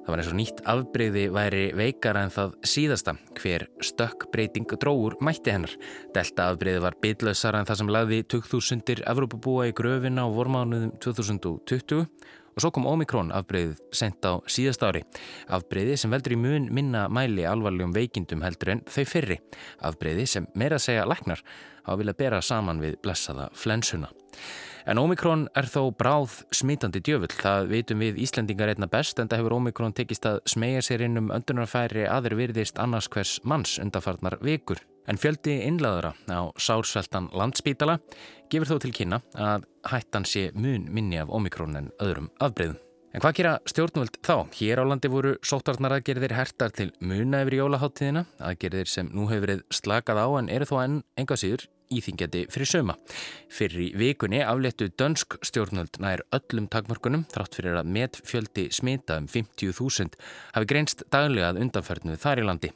Það 0.04 0.10
var 0.12 0.20
eins 0.20 0.28
og 0.28 0.36
nýtt 0.36 0.58
afbreyði 0.68 1.22
væri 1.32 1.62
veikara 1.72 2.26
en 2.26 2.32
það 2.34 2.50
síðasta. 2.68 3.14
Hver 3.40 3.64
stökk 3.80 4.26
breyting 4.28 4.68
dróur 4.76 5.16
mætti 5.24 5.54
hennar. 5.54 5.72
Delta 6.12 6.50
afbreyði 6.52 6.82
var 6.84 6.98
bytlausara 7.00 7.62
en 7.62 7.68
það 7.70 7.80
sem 7.80 7.92
lagði 7.96 8.18
2000 8.34 9.00
Evrópabúa 9.08 9.70
í 9.70 9.72
gröfina 9.78 10.26
á 10.26 10.34
vormánuðum 10.36 10.92
2020 11.00 12.04
og 12.04 12.60
svo 12.60 12.70
kom 12.76 12.84
Omikron 12.86 13.32
afbreyðið 13.32 13.80
sent 13.96 14.20
á 14.28 14.44
síðast 14.44 14.84
ári. 14.84 15.00
Afbreyði 15.48 15.96
sem 15.96 16.12
veldur 16.12 16.36
í 16.36 16.40
mun 16.44 16.68
minna 16.76 17.06
mæli 17.08 17.48
alvarlegum 17.48 17.96
veikindum 17.96 18.44
heldur 18.44 18.74
en 18.76 18.84
þau 18.84 19.08
fyrri. 19.08 19.40
Afbreyði 19.80 20.28
sem 20.28 20.52
meira 20.52 20.76
segja 20.76 21.08
læknar 21.08 21.40
á 21.40 21.96
að 21.96 22.04
vilja 22.04 22.18
bera 22.20 22.44
saman 22.44 22.84
við 22.84 23.00
blessaða 23.00 23.48
flensuna. 23.56 24.12
En 24.84 24.98
Omikron 25.00 25.46
er 25.56 25.64
þó 25.64 25.94
bráð 25.96 26.42
smitandi 26.52 27.00
djöfull. 27.00 27.32
Það 27.32 27.70
veitum 27.70 28.02
við 28.04 28.18
Íslendingar 28.20 28.68
einna 28.68 28.88
best 28.92 29.16
en 29.16 29.30
það 29.30 29.40
hefur 29.40 29.54
Omikron 29.56 29.94
tekist 29.96 30.26
að 30.28 30.42
smegja 30.52 30.82
sér 30.84 31.06
inn 31.06 31.16
um 31.22 31.30
öndunarfæri 31.32 32.04
aður 32.04 32.36
virðist 32.42 32.80
annars 32.82 33.08
hvers 33.08 33.38
manns 33.48 33.78
undarfarnar 33.80 34.36
vikur. 34.44 34.82
En 35.08 35.16
fjöldi 35.20 35.56
innlaðara 35.64 36.12
á 36.28 36.52
sársveldan 36.60 37.30
landspítala 37.32 37.96
gefur 38.52 38.74
þó 38.74 38.82
til 38.84 38.92
kynna 38.98 39.22
að 39.32 39.64
hættan 39.88 40.28
sé 40.28 40.50
mun 40.52 40.84
minni 40.92 41.16
af 41.20 41.32
Omikron 41.32 41.80
en 41.80 41.88
öðrum 42.04 42.28
afbreyðum. 42.44 42.76
En 43.14 43.22
hvað 43.22 43.36
gera 43.38 43.58
stjórnvöld 43.70 44.18
þá? 44.26 44.36
Hér 44.58 44.82
á 44.82 44.90
landi 44.90 45.08
voru 45.08 45.36
sóttarnaraðgerðir 45.46 46.34
hertar 46.34 46.74
til 46.74 46.90
muna 46.98 47.44
yfir 47.44 47.60
jólaháttíðina, 47.62 48.24
aðgerðir 48.42 48.90
sem 48.90 49.08
nú 49.14 49.30
hefur 49.30 49.46
verið 49.46 49.64
slakað 49.72 50.20
á 50.20 50.28
en 50.42 50.50
eru 50.52 50.68
þó 50.68 50.76
enn 50.82 50.98
enga 51.16 51.38
síður 51.40 51.68
íþingjandi 51.92 52.46
fyrir 52.52 52.70
söma. 52.70 52.96
Fyrir 53.52 53.82
í 53.86 53.90
vikunni 53.98 54.40
afléttu 54.44 54.88
dönsk 54.92 55.38
stjórnvöld 55.44 56.00
nær 56.04 56.24
öllum 56.34 56.70
takmörkunum 56.72 57.26
þrátt 57.32 57.58
fyrir 57.58 57.80
að 57.80 57.92
metfjöldi 57.98 58.70
smita 58.74 59.18
um 59.20 59.28
50.000 59.30 60.16
hafi 60.54 60.70
greinst 60.70 61.06
daglega 61.12 61.52
að 61.52 61.62
undanferðinu 61.66 62.20
þar 62.20 62.42
í 62.42 62.48
landi. 62.48 62.74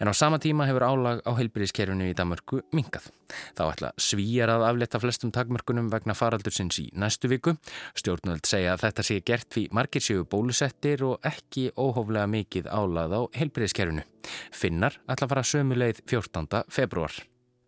En 0.00 0.08
á 0.08 0.16
sama 0.16 0.38
tíma 0.40 0.64
hefur 0.64 0.80
álag 0.80 1.18
á 1.28 1.30
heilbyrðiskerfinu 1.36 2.06
í 2.08 2.14
Danmarku 2.16 2.62
minkað. 2.72 3.10
Þá 3.52 3.62
ætla 3.66 3.90
svíjar 4.00 4.48
að 4.48 4.64
afletta 4.70 5.00
flestum 5.02 5.32
takmörkunum 5.34 5.90
vegna 5.92 6.16
faraldursins 6.16 6.78
í 6.80 6.86
næstu 6.96 7.28
viku. 7.28 7.52
Stjórnvöld 8.00 8.48
segja 8.48 8.72
að 8.72 8.86
þetta 8.86 9.04
sé 9.04 9.18
gert 9.20 9.50
því 9.52 9.66
margir 9.76 10.04
séu 10.04 10.24
bólusettir 10.24 11.04
og 11.04 11.20
ekki 11.28 11.66
óhóflega 11.76 12.30
mikið 12.32 12.70
álag 12.72 13.12
á 13.12 13.20
heilbyrðiskerfinu. 13.36 14.06
Finnar 14.56 14.96
ætla 15.04 15.28
að 15.28 15.34
fara 15.34 15.44
sömuleið 15.52 16.00
14. 16.06 16.64
februar. 16.72 17.20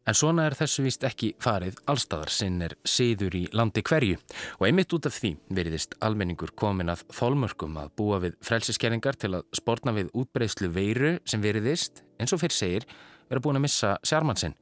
En 0.02 0.16
svona 0.18 0.48
er 0.48 0.56
þessu 0.58 0.82
vist 0.82 1.04
ekki 1.06 1.28
farið 1.42 1.76
allstæðar 1.90 2.32
sinn 2.34 2.56
er 2.66 2.72
siður 2.82 3.36
í 3.38 3.42
landi 3.54 3.84
hverju 3.86 4.16
og 4.56 4.64
einmitt 4.66 4.90
út 4.96 5.06
af 5.06 5.14
því 5.14 5.36
veriðist 5.54 5.94
almenningur 6.02 6.50
komin 6.58 6.90
að 6.90 7.04
þólmörkum 7.14 7.78
að 7.78 7.92
búa 8.00 8.18
við 8.24 8.34
frelsiskerringar 8.42 9.20
til 9.22 9.36
að 9.38 9.46
spórna 9.54 9.94
við 9.94 10.10
útbreyslu 10.18 10.72
veiru 10.74 11.14
sem 11.22 11.42
veriðist, 11.44 12.02
eins 12.18 12.34
og 12.34 12.42
fyrir 12.42 12.58
segir, 12.58 12.88
vera 13.30 13.44
búin 13.44 13.60
að 13.60 13.68
missa 13.68 13.94
sjarmansinn. 14.02 14.58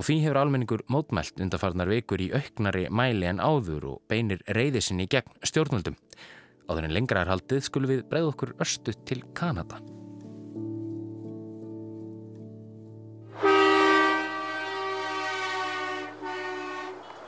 Og 0.00 0.08
því 0.08 0.22
hefur 0.24 0.40
almenningur 0.40 0.86
mótmælt 0.88 1.42
undarfarnar 1.44 1.92
vikur 1.92 2.24
í 2.24 2.32
auknari 2.32 2.86
mæli 2.88 3.28
en 3.28 3.44
áður 3.44 3.90
og 3.90 4.04
beinir 4.08 4.40
reyðisinni 4.48 5.04
gegn 5.04 5.36
stjórnvöldum. 5.44 6.00
Áður 6.72 6.88
en 6.88 6.96
lengra 6.96 7.26
er 7.26 7.34
haldið 7.34 7.66
skulum 7.68 7.92
við 7.92 8.06
breyða 8.08 8.32
okkur 8.32 8.56
örstu 8.56 8.96
til 9.04 9.20
Kanada. 9.36 9.84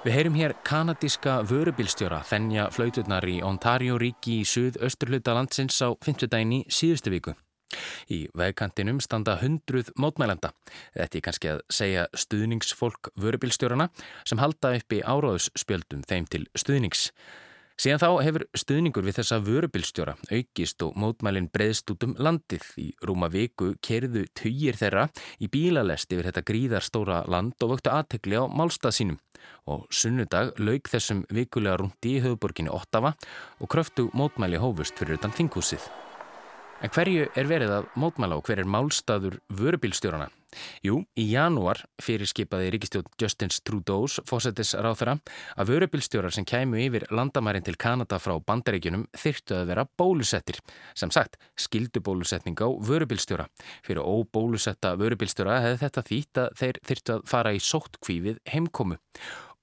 Við 0.04 0.12
heyrum 0.12 0.34
hér 0.36 0.52
kanadíska 0.68 1.38
vörubílstjóra 1.48 2.18
þennja 2.28 2.66
flauturnar 2.76 3.24
í 3.24 3.38
Ontario 3.40 3.94
ríki 3.96 4.42
í 4.42 4.44
suð-östurluta 4.44 5.32
landsins 5.32 5.78
á 5.80 5.96
50 5.96 6.28
dæni 6.28 6.58
síðustu 6.68 7.08
viku. 7.14 7.32
Í 8.12 8.26
vegkantinum 8.36 9.00
standa 9.00 9.38
hundruð 9.40 9.88
mótmælenda. 9.96 10.50
Þetta 10.92 11.18
er 11.18 11.24
kannski 11.24 11.52
að 11.54 11.62
segja 11.72 12.04
stuðningsfólk 12.20 13.14
vörubílstjórana 13.16 13.88
sem 14.28 14.44
halda 14.44 14.74
upp 14.76 14.92
í 14.92 15.00
áráðusspjöldum 15.00 16.04
þeim 16.04 16.28
til 16.28 16.44
stuðnings. 16.52 17.06
Síðan 17.74 17.98
þá 17.98 18.08
hefur 18.22 18.44
stuðningur 18.54 19.02
við 19.02 19.16
þessa 19.18 19.40
vörubílstjóra 19.42 20.12
aukist 20.30 20.82
og 20.86 20.94
mótmælinn 21.00 21.48
breyðst 21.50 21.90
út 21.90 22.04
um 22.06 22.12
landið. 22.22 22.68
Í 22.78 22.86
rúma 23.02 23.26
viku 23.32 23.72
kerðu 23.82 24.22
tugir 24.30 24.78
þeirra 24.78 25.08
í 25.42 25.48
bílalest 25.50 26.14
yfir 26.14 26.28
þetta 26.30 26.44
gríðarstóra 26.46 27.18
land 27.26 27.58
og 27.66 27.74
vöktu 27.74 27.90
aðtekli 27.90 28.38
á 28.38 28.46
málstað 28.46 28.94
sínum. 29.00 29.18
Og 29.66 29.88
sunnudag 29.90 30.54
lauk 30.62 30.86
þessum 30.92 31.24
vikulega 31.34 31.80
rúndi 31.82 32.14
í 32.14 32.22
höfuborginni 32.22 32.70
Ottawa 32.70 33.16
og 33.58 33.72
kröftu 33.74 34.06
mótmæli 34.14 34.62
hófust 34.62 34.94
fyrir 34.94 35.18
utan 35.18 35.34
þinghúsið. 35.34 35.82
En 36.78 36.94
hverju 36.94 37.26
er 37.34 37.50
verið 37.50 37.74
að 37.80 37.90
mótmæla 37.98 38.38
og 38.38 38.46
hver 38.46 38.62
er 38.62 38.70
málstaður 38.70 39.40
vörubílstjórana? 39.50 40.30
Jú, 40.84 41.00
í 41.18 41.26
janúar 41.32 41.80
fyrirskipaði 42.02 42.72
ríkistjórn 42.74 43.10
Justins 43.20 43.60
Trudeau's 43.64 44.18
fósettis 44.28 44.74
ráþara 44.74 45.16
að 45.58 45.72
vörubílstjórar 45.72 46.34
sem 46.34 46.46
kæmu 46.48 46.80
yfir 46.84 47.06
landamærin 47.14 47.64
til 47.66 47.76
Kanada 47.80 48.18
frá 48.22 48.36
bandaríkjunum 48.40 49.06
þyrtu 49.18 49.58
að 49.60 49.72
vera 49.72 49.86
bólusettir. 49.98 50.60
Sem 50.98 51.12
sagt, 51.14 51.38
skildu 51.58 52.02
bólusetning 52.04 52.58
á 52.60 52.68
vörubílstjóra. 52.68 53.48
Fyrir 53.86 54.04
óbólusetta 54.04 54.94
vörubílstjóra 55.00 55.60
hefði 55.64 55.82
þetta 55.86 56.06
þýtt 56.10 56.44
að 56.44 56.54
þeir 56.60 56.82
þyrtu 56.90 57.16
að 57.16 57.26
fara 57.30 57.54
í 57.54 57.62
sóttkvífið 57.62 58.40
heimkomu. 58.54 59.00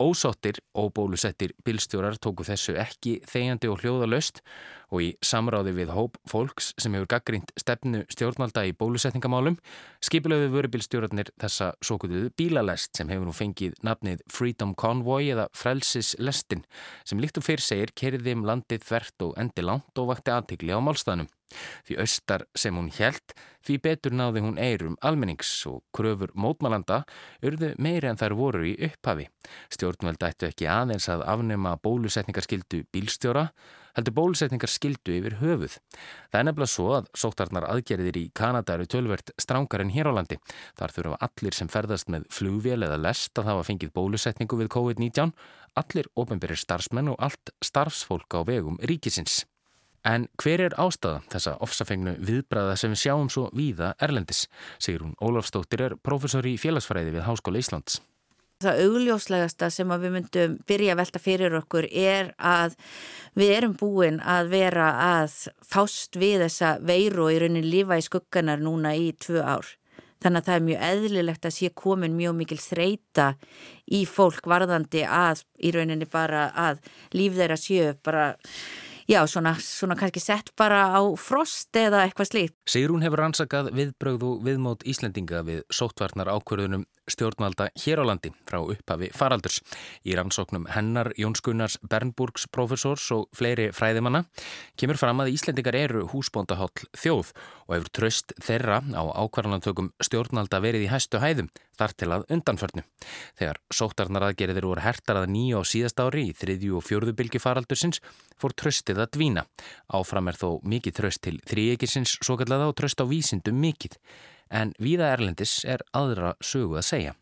Ósáttir 0.02 0.58
og 0.74 0.92
bólusettir 0.98 1.54
bílstjórar 1.66 2.18
tóku 2.18 2.46
þessu 2.48 2.74
ekki 2.82 3.20
þegjandi 3.30 3.70
og 3.70 3.82
hljóða 3.84 4.08
löst 4.10 4.42
og 4.92 5.04
í 5.06 5.10
samráði 5.24 5.74
við 5.78 5.92
hóp 5.94 6.18
fólks 6.30 6.72
sem 6.82 6.96
hefur 6.98 7.10
gaggrínt 7.14 7.52
stefnu 7.60 8.02
stjórnvalda 8.12 8.64
í 8.68 8.74
bólusetningamálum 8.78 9.60
skipilöðu 10.04 10.50
vörubílstjórarnir 10.56 11.32
þessa 11.42 11.72
svo 11.86 12.00
kutuðu 12.02 12.32
bílalest 12.40 12.98
sem 12.98 13.12
hefur 13.14 13.30
nú 13.30 13.36
fengið 13.36 13.78
nafnið 13.86 14.26
Freedom 14.32 14.74
Convoy 14.74 15.30
eða 15.36 15.50
Frelsislestin 15.56 16.66
sem 17.06 17.22
líkt 17.22 17.38
og 17.38 17.46
fyrr 17.48 17.64
segir 17.64 17.94
kerði 17.94 18.36
um 18.40 18.48
landið 18.50 18.88
þvert 18.88 19.28
og 19.28 19.38
endi 19.40 19.68
langt 19.68 20.02
og 20.02 20.12
vakti 20.16 20.34
aðtikli 20.34 20.74
á 20.74 20.82
málstæðnum. 20.82 21.30
Því 21.88 21.98
austar 22.04 22.46
sem 22.58 22.78
hún 22.78 22.92
hjælt, 22.94 23.36
því 23.66 23.78
betur 23.86 24.16
náði 24.18 24.44
hún 24.46 24.58
eirum 24.62 24.98
almennings 25.06 25.50
og 25.70 25.84
kröfur 25.96 26.34
mótmálanda 26.34 27.04
urðu 27.46 27.74
meiri 27.82 28.10
en 28.10 28.20
þær 28.20 28.38
voru 28.40 28.66
í 28.72 28.74
upphafi. 28.88 29.28
Stjórnveld 29.74 30.24
ættu 30.26 30.50
ekki 30.50 30.70
aðeins 30.72 31.10
að 31.12 31.26
afnema 31.30 31.76
bólusetningarskildu 31.84 32.84
bílstjóra, 32.94 33.50
heldur 33.98 34.16
bólusetningarskildu 34.16 35.16
yfir 35.20 35.38
höfuð. 35.42 35.78
Það 36.32 36.40
er 36.40 36.48
nefnilega 36.48 36.74
svo 36.74 36.88
að 36.98 37.10
sóttarnar 37.24 37.68
aðgerðir 37.70 38.20
í 38.22 38.26
Kanada 38.38 38.78
eru 38.78 38.88
tölvert 38.90 39.34
strángar 39.42 39.84
en 39.84 39.94
hér 39.94 40.12
á 40.12 40.14
landi. 40.16 40.40
Þar 40.80 40.96
þurfa 40.98 41.22
allir 41.28 41.58
sem 41.58 41.72
ferðast 41.72 42.12
með 42.14 42.28
flugvél 42.34 42.80
eða 42.80 43.02
lest 43.04 43.38
að 43.38 43.52
hafa 43.52 43.68
fengið 43.68 43.94
bólusetningu 43.98 44.62
við 44.64 44.72
COVID-19, 44.78 45.36
allir 45.82 46.12
ofenbyrjir 46.20 46.64
starfsmenn 46.64 47.14
og 47.14 47.20
allt 47.20 47.56
starfsfólk 47.64 48.40
á 48.40 48.40
vegum 48.48 48.80
ríkisins. 48.84 49.44
En 50.08 50.26
hver 50.42 50.64
er 50.66 50.74
ástæða 50.82 51.20
þessa 51.30 51.58
ofsafengnu 51.62 52.16
viðbræða 52.26 52.78
sem 52.80 52.94
við 52.94 53.04
sjáum 53.04 53.28
svo 53.30 53.50
víða 53.54 53.92
Erlendis? 54.02 54.48
Sigur 54.82 55.06
hún 55.06 55.18
Ólafstóttir 55.22 55.84
er 55.86 55.98
professor 56.02 56.46
í 56.50 56.56
félagsfræði 56.58 57.14
við 57.18 57.28
Háskóla 57.28 57.62
Íslands. 57.62 58.00
Það 58.62 58.82
augljóslegasta 58.86 59.70
sem 59.74 59.90
við 59.90 60.12
myndum 60.16 60.58
byrja 60.70 60.94
að 60.94 61.00
velta 61.02 61.22
fyrir 61.22 61.56
okkur 61.58 61.88
er 61.90 62.34
að 62.38 62.76
við 63.38 63.54
erum 63.58 63.78
búin 63.78 64.20
að 64.22 64.52
vera 64.54 64.90
að 65.06 65.38
fást 65.66 66.18
við 66.22 66.46
þessa 66.46 66.76
veiru 66.86 67.26
og 67.26 67.34
í 67.34 67.40
raunin 67.42 67.70
lífa 67.70 67.98
í 67.98 68.06
skugganar 68.06 68.62
núna 68.62 68.94
í 68.98 69.12
tvö 69.18 69.42
ár. 69.42 69.70
Þannig 70.22 70.44
að 70.44 70.48
það 70.48 70.56
er 70.56 70.66
mjög 70.68 70.86
eðlilegt 70.92 71.48
að 71.50 71.56
sé 71.56 71.72
komin 71.74 72.18
mjög 72.18 72.38
mikil 72.38 72.60
þreita 72.62 73.28
í 73.90 74.04
fólk 74.06 74.46
varðandi 74.50 75.02
að 75.10 75.42
í 75.58 75.74
rauninni 75.74 76.06
bara 76.10 76.48
að 76.54 76.86
líf 77.18 77.38
þeirra 77.38 77.58
séu 77.58 77.96
bara 78.06 78.28
já, 79.12 79.28
svona, 79.28 79.56
svona 79.60 79.96
kannski 80.00 80.22
sett 80.24 80.52
bara 80.58 80.86
á 80.96 81.02
frost 81.20 81.76
eða 81.76 82.06
eitthvað 82.06 82.30
slíkt. 82.30 82.56
Sigrún 82.70 83.04
hefur 83.04 83.26
ansakað 83.26 83.72
viðbrögð 83.76 84.26
og 84.28 84.46
viðmót 84.48 84.86
Íslendinga 84.88 85.44
við 85.48 85.64
sóttvarnar 85.74 86.32
ákvörðunum 86.32 86.86
stjórnvalda 87.12 87.70
hér 87.84 88.02
á 88.02 88.06
landi 88.08 88.32
frá 88.50 88.60
upphafi 88.62 89.12
faraldurs. 89.16 89.62
Í 90.08 90.16
rannsóknum 90.18 90.68
hennar 90.72 91.12
Jónskunnars 91.20 91.78
Bernburgs 91.84 92.48
profesors 92.52 93.10
og 93.16 93.28
fleiri 93.36 93.70
fræðimanna 93.76 94.24
kemur 94.80 95.00
fram 95.00 95.24
að 95.24 95.34
Íslendingar 95.36 95.78
eru 95.78 96.06
húsbóndahall 96.12 96.88
þjóð 96.98 97.34
og 97.68 97.76
hefur 97.76 97.92
tröst 98.00 98.34
þeirra 98.42 98.82
á 98.82 99.04
ákvarðanantökum 99.24 99.92
stjórnvalda 100.04 100.62
verið 100.64 100.88
í 100.88 100.92
hæstu 100.92 101.22
hæðum 101.22 101.52
þar 101.82 101.94
til 101.98 102.10
að 102.14 102.26
undanförnu. 102.36 102.84
Þegar 103.40 103.60
sóttarnar 103.74 104.26
aðgerðir 104.28 104.68
voru 104.70 104.84
hertar 104.84 105.22
að 105.22 105.32
nýja 105.34 105.62
á 105.62 105.64
síðast 105.66 106.02
ári 106.04 106.28
í 106.30 106.36
þriðju 106.38 106.78
og 106.78 106.86
fjörðu 106.86 107.16
bylgi 107.18 107.42
faraldursins 107.42 108.02
fór 108.42 108.56
tröstið 108.58 109.02
að 109.06 109.14
dvína. 109.18 109.46
Áfram 109.94 110.30
er 110.32 110.40
þó 110.40 110.60
mikið 110.68 111.00
tröst 111.00 111.24
til 111.26 111.38
þrýekisins 111.48 112.18
svo 112.20 112.38
kallaða 112.40 112.70
og 112.72 112.78
tröst 112.80 113.02
á 113.02 113.06
vísindum 113.08 113.60
mikið 113.62 113.98
en 114.52 114.76
viða 114.80 115.14
Erlendis 115.16 115.62
er 115.66 115.84
aðra 115.98 116.36
sögu 116.44 116.80
að 116.82 116.88
segja. 116.88 117.18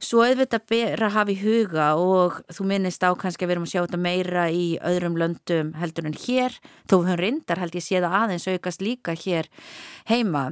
Svo 0.00 0.22
auðvitað 0.24 0.62
ber 0.70 1.02
að 1.04 1.12
hafa 1.12 1.32
í 1.34 1.40
huga 1.42 1.86
og 2.00 2.38
þú 2.48 2.64
minnist 2.70 3.02
á 3.04 3.12
kannski 3.20 3.44
að 3.44 3.50
við 3.50 3.54
erum 3.54 3.66
að 3.66 3.72
sjá 3.74 3.80
þetta 3.82 3.98
meira 4.00 4.44
í 4.48 4.64
öðrum 4.88 5.18
löndum 5.20 5.74
heldur 5.76 6.08
en 6.08 6.16
hér. 6.16 6.56
Þó 6.88 6.94
höfum 7.02 7.20
reyndar 7.20 7.60
held 7.60 7.76
ég 7.76 7.84
sé 7.84 8.00
það 8.00 8.16
aðeins 8.22 8.48
aukast 8.48 8.80
líka 8.80 9.12
hér 9.12 9.50
heima. 10.08 10.46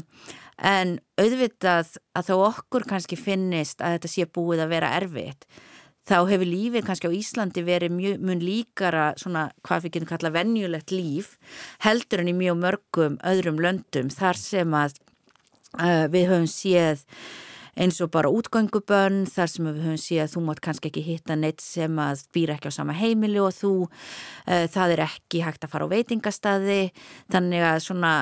En 0.61 0.99
auðvitað 1.17 1.97
að 2.13 2.29
þá 2.29 2.35
okkur 2.51 2.85
kannski 2.93 3.17
finnist 3.17 3.81
að 3.81 3.97
þetta 3.97 4.13
sé 4.13 4.29
búið 4.29 4.67
að 4.67 4.73
vera 4.75 4.93
erfitt. 5.01 5.49
Þá 6.09 6.19
hefur 6.29 6.49
lífið 6.49 6.85
kannski 6.85 7.09
á 7.09 7.17
Íslandi 7.17 7.65
verið 7.65 7.97
mjög 7.97 8.23
mun 8.29 8.45
líkara 8.45 9.11
svona 9.21 9.49
hvað 9.65 9.87
við 9.87 9.97
getum 9.97 10.13
kallað 10.13 10.37
venjulegt 10.39 10.93
líf 10.93 11.35
heldur 11.85 12.21
en 12.21 12.31
í 12.33 12.37
mjög 12.37 12.61
mörgum 12.63 13.19
öðrum 13.29 13.61
löndum 13.65 14.13
þar 14.13 14.41
sem 14.41 14.77
að 14.77 14.97
við 15.77 16.31
höfum 16.31 16.49
séð 16.51 17.05
eins 17.79 18.01
og 18.03 18.11
bara 18.11 18.31
útgöngubönn 18.33 19.23
þar 19.31 19.51
sem 19.51 19.67
við 19.69 19.83
höfum 19.85 20.01
séð 20.03 20.23
að 20.25 20.33
þú 20.33 20.43
mátt 20.49 20.63
kannski 20.65 20.91
ekki 20.91 21.05
hitta 21.07 21.37
neitt 21.39 21.63
sem 21.63 22.01
að 22.03 22.25
býra 22.35 22.57
ekki 22.57 22.73
á 22.75 22.79
sama 22.79 22.95
heimili 22.99 23.39
og 23.43 23.53
þú, 23.55 23.73
uh, 23.87 24.65
það 24.73 24.95
er 24.95 25.03
ekki 25.07 25.43
hægt 25.45 25.67
að 25.67 25.73
fara 25.75 25.87
á 25.87 25.93
veitingastadi 25.93 26.81
þannig 27.31 27.67
að 27.69 27.79
svona 27.87 28.15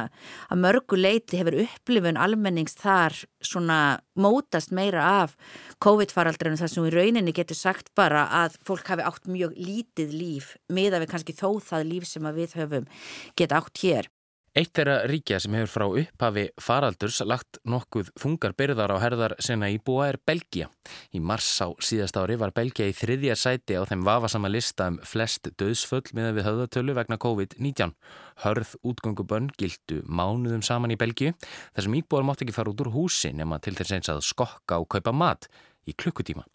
að 0.51 0.63
mörgu 0.65 1.01
leiti 1.01 1.41
hefur 1.41 1.61
upplifun 1.65 2.21
almennings 2.21 2.77
þar 2.77 3.17
svona 3.41 3.79
mótast 4.17 4.75
meira 4.77 5.07
af 5.23 5.37
COVID-faraldrinu 5.85 6.61
þar 6.61 6.73
sem 6.73 6.89
við 6.89 6.99
rauninni 6.99 7.37
getur 7.37 7.59
sagt 7.59 7.93
bara 7.97 8.27
að 8.43 8.59
fólk 8.67 8.93
hafi 8.93 9.07
átt 9.09 9.31
mjög 9.31 9.57
lítið 9.57 10.13
líf 10.13 10.53
með 10.69 10.99
að 10.99 11.07
við 11.07 11.15
kannski 11.15 11.37
þó 11.37 11.49
það 11.65 11.89
líf 11.95 12.11
sem 12.11 12.29
við 12.37 12.59
höfum 12.61 12.93
geta 13.39 13.63
átt 13.63 13.85
hér. 13.85 14.13
Eitt 14.57 14.73
þeirra 14.73 15.03
ríkja 15.05 15.37
sem 15.37 15.53
hefur 15.53 15.69
frá 15.69 15.85
upphafi 16.01 16.47
faraldurs 16.65 17.19
lagt 17.29 17.59
nokkuð 17.69 18.09
þungar 18.17 18.55
byrðar 18.57 18.95
á 18.97 19.03
herðar 19.03 19.35
sinna 19.45 19.69
íbúa 19.69 20.07
er 20.09 20.17
Belgia. 20.17 20.71
Í 21.13 21.21
mars 21.21 21.51
á 21.61 21.69
síðast 21.77 22.17
ári 22.17 22.39
var 22.41 22.55
Belgia 22.57 22.89
í 22.89 22.95
þriðja 22.97 23.37
sæti 23.37 23.77
á 23.77 23.85
þeim 23.85 24.07
vafasama 24.09 24.49
lista 24.49 24.89
um 24.89 24.97
flest 25.05 25.51
döðsföll 25.61 26.09
með 26.17 26.39
við 26.39 26.49
höfðatölu 26.49 26.97
vegna 26.97 27.21
COVID-19. 27.21 27.93
Hörð 28.47 28.73
útgöngubönn 28.81 29.53
gildu 29.61 30.01
mánuðum 30.09 30.65
saman 30.65 30.97
í 30.97 31.01
Belgiu 31.05 31.37
þar 31.43 31.85
sem 31.91 32.01
íbúar 32.01 32.25
mátt 32.25 32.47
ekki 32.47 32.57
fara 32.57 32.73
út 32.73 32.81
úr 32.87 32.95
húsi 32.97 33.37
nema 33.37 33.61
til 33.61 33.77
þess 33.77 33.99
eins 33.99 34.09
að 34.15 34.25
skokka 34.25 34.81
og 34.81 34.89
kaupa 34.97 35.13
mat 35.13 35.51
í 35.85 35.93
klukkutíma 35.93 36.49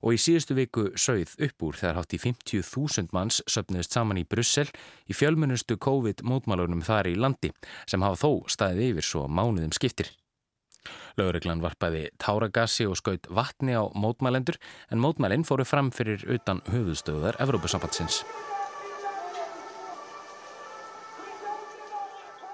og 0.00 0.16
í 0.16 0.20
síðustu 0.20 0.56
viku 0.58 0.86
sögð 0.98 1.36
upp 1.46 1.66
úr 1.66 1.78
þegar 1.80 2.00
hátt 2.00 2.16
í 2.16 2.20
50.000 2.22 3.12
manns 3.16 3.40
söpniðist 3.50 3.96
saman 3.96 4.20
í 4.20 4.26
Brussel 4.28 4.68
í 5.06 5.16
fjölmunustu 5.16 5.76
COVID-mótmálunum 5.80 6.84
þar 6.86 7.10
í 7.12 7.18
landi 7.18 7.52
sem 7.86 8.02
hafa 8.04 8.20
þó 8.22 8.50
staðið 8.50 8.94
yfir 8.94 9.08
svo 9.10 9.26
mánuðum 9.28 9.74
skiptir. 9.76 10.12
Laureglan 11.20 11.60
varpaði 11.60 12.06
táragassi 12.22 12.86
og 12.88 12.96
skaut 12.96 13.28
vatni 13.28 13.76
á 13.76 13.84
mótmælendur 13.92 14.56
en 14.90 15.02
mótmælinn 15.02 15.44
fóru 15.44 15.66
fram 15.68 15.90
fyrir 15.92 16.24
utan 16.32 16.62
höfuðstöðar 16.70 17.36
Evrópusambatsins. 17.42 18.22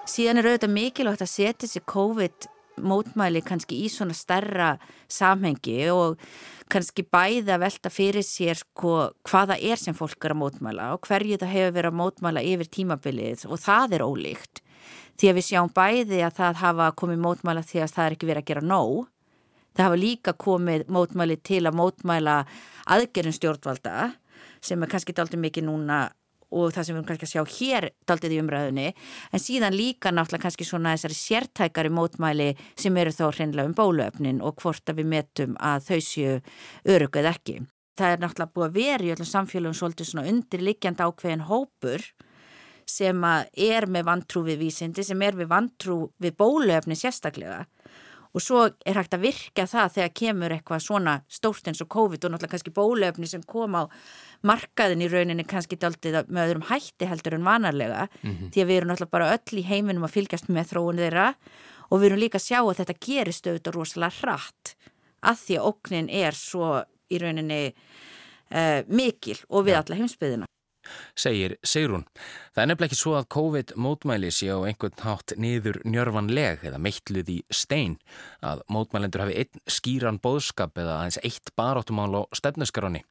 Síðan 0.07 0.41
er 0.41 0.51
auðvitað 0.51 0.75
mikilvægt 0.75 1.23
að 1.23 1.31
setja 1.31 1.63
þessi 1.63 1.83
COVID 1.87 2.51
mótmæli 2.87 3.41
kannski 3.45 3.79
í 3.85 3.89
svona 3.91 4.15
stærra 4.15 4.75
samhengi 5.11 5.79
og 5.91 6.21
kannski 6.71 7.05
bæði 7.07 7.53
að 7.53 7.63
velta 7.63 7.91
fyrir 7.93 8.25
sér 8.25 8.59
sko, 8.59 8.93
hvaða 9.27 9.57
er 9.59 9.79
sem 9.79 9.95
fólk 9.97 10.25
er 10.25 10.35
að 10.35 10.41
mótmæla 10.41 10.91
og 10.95 11.07
hverju 11.07 11.39
það 11.41 11.53
hefur 11.53 11.75
verið 11.77 11.91
að 11.91 11.99
mótmæla 12.01 12.43
yfir 12.43 12.71
tímabilið 12.77 13.45
og 13.47 13.61
það 13.63 13.97
er 13.97 14.05
ólíkt. 14.05 14.61
Því 15.17 15.29
að 15.29 15.37
við 15.39 15.47
sjáum 15.47 15.73
bæði 15.73 16.21
að 16.25 16.35
það 16.37 16.61
hafa 16.61 16.89
komið 16.99 17.23
mótmæla 17.23 17.63
því 17.65 17.83
að 17.83 17.93
það 17.95 18.05
er 18.05 18.17
ekki 18.17 18.29
verið 18.29 18.43
að 18.43 18.49
gera 18.51 18.65
nóg. 18.73 19.07
Það 19.77 19.87
hafa 19.87 20.01
líka 20.01 20.33
komið 20.45 20.85
mótmæli 20.93 21.39
til 21.45 21.63
að 21.65 21.77
mótmæla 21.79 22.37
aðgerðin 22.93 23.37
stjórnvalda 23.37 23.95
sem 24.61 24.81
er 24.83 24.91
kannski 24.91 25.15
daldið 25.15 25.43
mikið 25.47 25.67
núna 25.69 26.01
og 26.51 26.73
það 26.73 26.83
sem 26.87 26.95
við 26.95 26.99
erum 26.99 27.07
kannski 27.09 27.27
að 27.27 27.33
sjá 27.33 27.57
hér 27.57 27.89
daldið 28.07 28.35
í 28.35 28.41
umræðunni 28.41 28.85
en 28.87 29.43
síðan 29.43 29.75
líka 29.75 30.13
náttúrulega 30.13 30.45
kannski 30.45 30.67
svona 30.67 30.93
þessari 30.95 31.17
sértækari 31.19 31.91
mótmæli 31.93 32.51
sem 32.79 32.99
eru 33.01 33.15
þá 33.15 33.25
hreinlega 33.29 33.67
um 33.67 33.75
bóluöfnin 33.77 34.43
og 34.45 34.61
hvort 34.61 34.91
að 34.91 35.01
við 35.01 35.11
metum 35.15 35.57
að 35.59 35.89
þau 35.89 35.99
séu 36.07 36.37
öruguð 36.87 37.31
ekki. 37.33 37.59
Það 37.97 38.13
er 38.13 38.23
náttúrulega 38.23 38.53
búið 38.53 38.67
að 38.67 38.77
vera 38.77 39.07
í 39.07 39.11
öllum 39.15 39.31
samfélagum 39.31 39.77
svolítið 39.77 40.11
svona 40.11 40.27
undirliggjand 40.31 41.01
ákveðin 41.01 41.47
hópur 41.49 42.05
sem 42.87 43.23
er 43.27 43.87
með 43.91 44.05
vantrú 44.07 44.43
við 44.47 44.61
vísindi, 44.61 45.03
sem 45.03 45.21
er 45.25 45.35
við 45.35 45.49
vantrú 45.51 45.97
við 46.23 46.37
bóluöfni 46.39 46.95
sérstaklega 46.95 47.65
og 48.37 48.43
svo 48.43 48.63
er 48.85 48.99
hægt 48.99 49.15
að 49.17 49.23
virka 49.25 49.65
það 49.65 49.93
þegar 49.95 50.11
kemur 50.19 50.53
eitthvað 50.53 50.83
svona 50.85 51.13
stórt 51.31 51.69
eins 51.69 51.81
og 51.81 51.89
COVID 51.95 52.27
og 52.27 52.33
náttúrulega 52.33 52.53
kannski 52.53 52.73
bólöfni 52.75 53.29
sem 53.29 53.45
kom 53.49 53.73
á 53.73 53.89
markaðin 54.45 55.01
í 55.01 55.09
rauninni 55.09 55.45
kannski 55.47 55.79
daldið 55.81 56.19
með 56.29 56.51
öðrum 56.51 56.67
hætti 56.69 57.09
heldur 57.09 57.37
en 57.37 57.47
vanarlega 57.47 58.07
mm 58.07 58.31
-hmm. 58.31 58.51
því 58.53 58.61
að 58.61 58.67
við 58.67 58.77
erum 58.77 58.91
náttúrulega 58.91 59.15
bara 59.17 59.31
öll 59.33 59.57
í 59.57 59.65
heiminum 59.65 60.05
að 60.05 60.15
fylgjast 60.17 60.49
með 60.49 60.69
þróun 60.71 61.01
þeirra 61.01 61.27
og 61.89 61.99
við 61.99 62.05
erum 62.05 62.19
líka 62.19 62.37
að 62.37 62.47
sjá 62.47 62.59
að 62.61 62.77
þetta 62.77 63.01
gerist 63.07 63.47
auðvitað 63.47 63.75
rosalega 63.75 64.17
hratt 64.21 64.75
að 65.21 65.37
því 65.45 65.57
að 65.57 65.67
oknin 65.71 66.09
er 66.09 66.33
svo 66.33 66.83
í 67.09 67.17
rauninni 67.17 67.73
uh, 68.53 68.83
mikil 68.87 69.39
og 69.49 69.65
við 69.65 69.79
alla 69.79 69.95
heimsbyðina 69.95 70.45
segir 71.17 71.57
Sigrun. 71.63 72.05
Það 72.55 72.63
er 72.63 72.71
nefnilega 72.71 72.91
ekki 72.91 72.99
svo 73.01 73.15
að 73.17 73.29
COVID-mótmæli 73.35 74.31
sé 74.33 74.49
á 74.53 74.59
einhvern 74.59 75.03
hátt 75.03 75.35
niður 75.37 75.81
njörfanleg 75.85 76.65
eða 76.69 76.81
meitluð 76.81 77.33
í 77.33 77.37
stein 77.51 77.97
að 78.45 78.63
mótmælendur 78.71 79.25
hafi 79.25 79.37
einn 79.43 79.67
skýran 79.67 80.21
bóðskap 80.23 80.77
eða 80.77 81.01
aðeins 81.01 81.21
eitt 81.23 81.53
baróttumál 81.59 82.11
á 82.17 82.21
stefnusgaráni. 82.37 83.03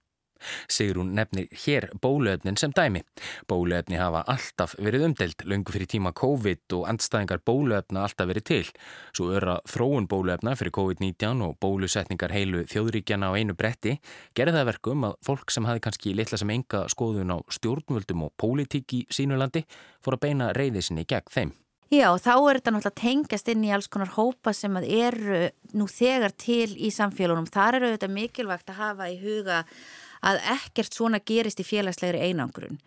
Sigrún 0.69 1.15
nefnir 1.17 1.49
hér 1.65 1.89
bóluefnin 2.03 2.59
sem 2.61 2.73
dæmi. 2.77 3.03
Bóluefni 3.49 3.99
hafa 4.01 4.23
alltaf 4.27 4.77
verið 4.79 5.09
umdelt, 5.09 5.45
löngu 5.45 5.75
fyrir 5.75 5.91
tíma 5.91 6.13
COVID 6.17 6.77
og 6.79 6.87
andstæðingar 6.93 7.43
bóluefna 7.47 8.07
alltaf 8.07 8.31
verið 8.31 8.49
til. 8.51 8.71
Svo 9.17 9.31
öra 9.37 9.59
þróun 9.69 10.09
bóluefna 10.11 10.57
fyrir 10.59 10.75
COVID-19 10.77 11.45
og 11.47 11.59
bólusetningar 11.63 12.35
heilu 12.35 12.65
þjóðríkjana 12.71 13.33
á 13.33 13.37
einu 13.37 13.57
bretti 13.59 13.99
gerði 14.37 14.59
það 14.61 14.71
verkum 14.73 15.07
að 15.11 15.21
fólk 15.27 15.55
sem 15.55 15.69
hafi 15.69 15.85
kannski 15.85 16.17
litla 16.17 16.41
sem 16.41 16.51
enga 16.55 16.87
skoðun 16.93 17.35
á 17.35 17.39
stjórnvöldum 17.59 18.27
og 18.29 18.35
pólitík 18.41 18.99
í 18.99 19.05
sínulandi 19.13 19.67
fór 20.05 20.19
að 20.19 20.27
beina 20.29 20.51
reyðisinni 20.57 21.07
gegn 21.09 21.33
þeim. 21.33 21.55
Já, 21.87 22.09
þá 22.19 22.33
er 22.35 22.59
þetta 22.59 22.71
náttúrulega 22.75 22.99
tengast 22.99 23.49
inn 23.53 23.63
í 23.63 23.69
alls 23.71 23.87
konar 23.87 24.09
hópa 24.17 24.51
sem 24.57 24.75
eru 24.83 25.45
nú 25.79 25.87
þegar 25.87 26.33
til 26.35 26.73
í 26.75 26.91
samfélagunum. 26.91 27.47
Þar 27.47 27.79
eru 27.79 27.91
þetta 27.93 28.09
mikilvægt 28.11 28.73
að 28.73 28.81
hafa 28.81 29.07
í 29.13 29.21
huga 29.21 29.61
að 30.27 30.43
ekkert 30.57 30.95
svona 30.95 31.23
gerist 31.23 31.63
í 31.63 31.67
félagslegri 31.67 32.23
einangrun 32.29 32.81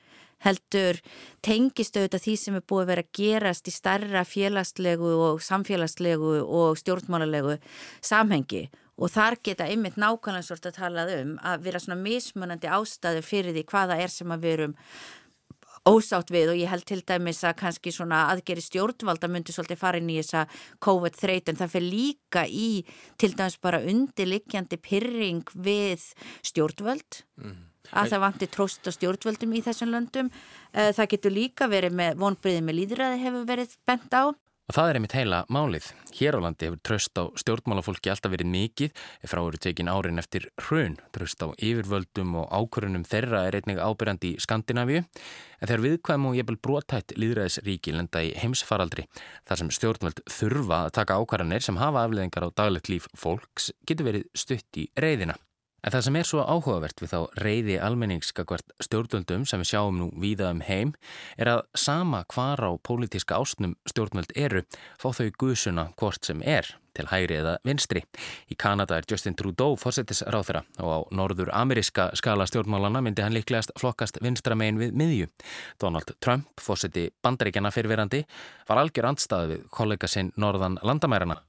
heldur 0.43 0.99
tengist 1.45 1.97
auðvitað 1.97 2.25
því 2.25 2.35
sem 2.39 2.59
er 2.59 2.65
búið 2.67 2.83
að 2.83 2.91
vera 2.93 3.05
að 3.05 3.15
gerast 3.19 3.67
í 3.69 3.73
starra 3.75 4.25
félagslegu 4.27 5.15
og 5.25 5.41
samfélagslegu 5.43 6.35
og 6.43 6.79
stjórnmálarlegu 6.79 7.57
samhengi. 7.99 8.69
Og 8.99 9.11
þar 9.13 9.37
geta 9.43 9.67
einmitt 9.67 9.95
nákvæmlega 9.99 10.43
sort 10.43 10.65
að 10.67 10.79
talað 10.81 11.13
um 11.21 11.35
að 11.47 11.67
vera 11.67 11.79
svona 11.79 12.01
mismunandi 12.01 12.71
ástæðu 12.71 13.23
fyrir 13.23 13.55
því 13.55 13.63
hvaða 13.71 13.99
er 14.03 14.11
sem 14.11 14.35
að 14.35 14.43
verum 14.47 14.75
ósátt 15.87 16.33
við 16.33 16.53
og 16.53 16.59
ég 16.59 16.71
held 16.71 16.85
til 16.87 16.99
dæmis 17.07 17.41
að 17.47 17.57
kannski 17.61 17.93
svona 17.93 18.25
aðgeri 18.33 18.63
stjórnvalda 18.63 19.29
myndi 19.31 19.55
svolítið 19.55 19.81
fara 19.81 20.01
inn 20.01 20.11
í 20.11 20.19
þessa 20.19 20.45
COVID-13 20.85 21.59
það 21.61 21.73
fyrir 21.75 21.89
líka 21.93 22.45
í 22.47 22.69
til 23.21 23.31
dæmis 23.35 23.59
bara 23.61 23.81
undirlikjandi 23.85 24.81
pyrring 24.83 25.55
við 25.55 26.09
stjórnvöld 26.51 27.23
mm. 27.41 27.57
að 27.93 28.13
það 28.13 28.25
vanti 28.25 28.51
tróst 28.51 28.89
á 28.89 28.91
stjórnvöldum 28.95 29.55
í 29.55 29.63
þessum 29.65 29.93
löndum 29.95 30.31
eh, 30.73 30.91
það 30.91 31.11
getur 31.15 31.35
líka 31.35 31.71
verið 31.71 31.97
með 32.01 32.21
vonbriði 32.23 32.65
með 32.65 32.81
líðræði 32.81 33.23
hefur 33.25 33.49
verið 33.49 33.75
bent 33.87 34.15
á 34.15 34.23
Og 34.69 34.75
það 34.77 34.89
er 34.89 34.97
einmitt 34.99 35.13
heila 35.17 35.37
málið. 35.49 35.85
Hér 36.13 36.35
á 36.37 36.45
landi 36.45 36.67
hefur 36.67 36.81
tröst 36.85 37.17
á 37.17 37.25
stjórnmálafólki 37.41 38.11
alltaf 38.13 38.29
verið 38.29 38.51
mikið 38.53 38.91
ef 39.25 39.31
frá 39.31 39.41
eru 39.41 39.57
tekin 39.57 39.89
árin 39.89 40.21
eftir 40.21 40.45
hrun. 40.67 40.99
Tröst 41.09 41.41
á 41.41 41.49
yfirvöldum 41.57 42.35
og 42.37 42.53
ákvörunum 42.53 43.07
þeirra 43.09 43.47
er 43.47 43.57
einnig 43.57 43.81
ábyrjandi 43.81 44.35
í 44.35 44.45
Skandinavíu. 44.45 45.01
En 45.57 45.65
þegar 45.65 45.85
viðkvæm 45.87 46.29
og 46.29 46.37
jæfnvel 46.37 46.61
brotætt 46.61 47.17
líðræðisríki 47.17 47.97
lenda 47.97 48.21
í 48.21 48.35
heimsfaraldri 48.37 49.09
þar 49.49 49.63
sem 49.63 49.73
stjórnvöld 49.73 50.21
þurfa 50.37 50.83
að 50.85 50.95
taka 51.01 51.17
ákvarðanir 51.17 51.65
sem 51.65 51.81
hafa 51.81 52.05
afleðingar 52.05 52.45
á 52.45 52.49
daglegt 52.53 52.93
líf 52.93 53.09
fólks 53.17 53.73
getur 53.89 54.11
verið 54.13 54.29
stutt 54.37 54.85
í 54.85 54.91
reyðina. 54.93 55.41
En 55.83 55.93
það 55.93 56.05
sem 56.07 56.19
er 56.19 56.27
svo 56.27 56.43
áhugavert 56.43 57.01
við 57.03 57.13
þá 57.13 57.19
reyði 57.39 57.77
almenningskakvart 57.83 58.75
stjórnvöldum 58.83 59.45
sem 59.49 59.61
við 59.63 59.71
sjáum 59.71 59.99
nú 60.01 60.09
víða 60.19 60.51
um 60.53 60.61
heim 60.65 60.93
er 61.37 61.53
að 61.53 61.63
sama 61.77 62.25
hvar 62.33 62.59
á 62.59 62.71
pólitíska 62.83 63.39
ástnum 63.39 63.77
stjórnvöld 63.89 64.35
eru 64.35 64.65
fá 64.99 65.09
þau 65.15 65.29
gusuna 65.39 65.89
hvort 65.99 66.27
sem 66.27 66.43
er 66.43 66.67
til 66.99 67.07
hægri 67.09 67.39
eða 67.39 67.55
vinstri. 67.63 68.03
Í 68.51 68.57
Kanada 68.59 68.97
er 68.99 69.07
Justin 69.09 69.37
Trudeau 69.39 69.77
fórsetisráþara 69.79 70.63
og 70.83 70.89
á 70.91 70.99
norður 71.15 71.53
ameríska 71.55 72.09
skala 72.19 72.47
stjórnmálana 72.49 73.03
myndi 73.05 73.23
hann 73.23 73.35
líklegast 73.37 73.71
flokkast 73.79 74.19
vinstra 74.25 74.57
megin 74.59 74.81
við 74.81 74.97
miðju. 74.99 75.29
Donald 75.81 76.15
Trump, 76.19 76.49
fórseti 76.59 77.09
bandaríkjana 77.23 77.71
fyrirverandi, 77.71 78.25
var 78.67 78.83
algjör 78.83 79.13
andstað 79.13 79.53
við 79.53 79.69
kollega 79.71 80.11
sinn 80.11 80.33
norðan 80.35 80.79
landamærarna 80.83 81.39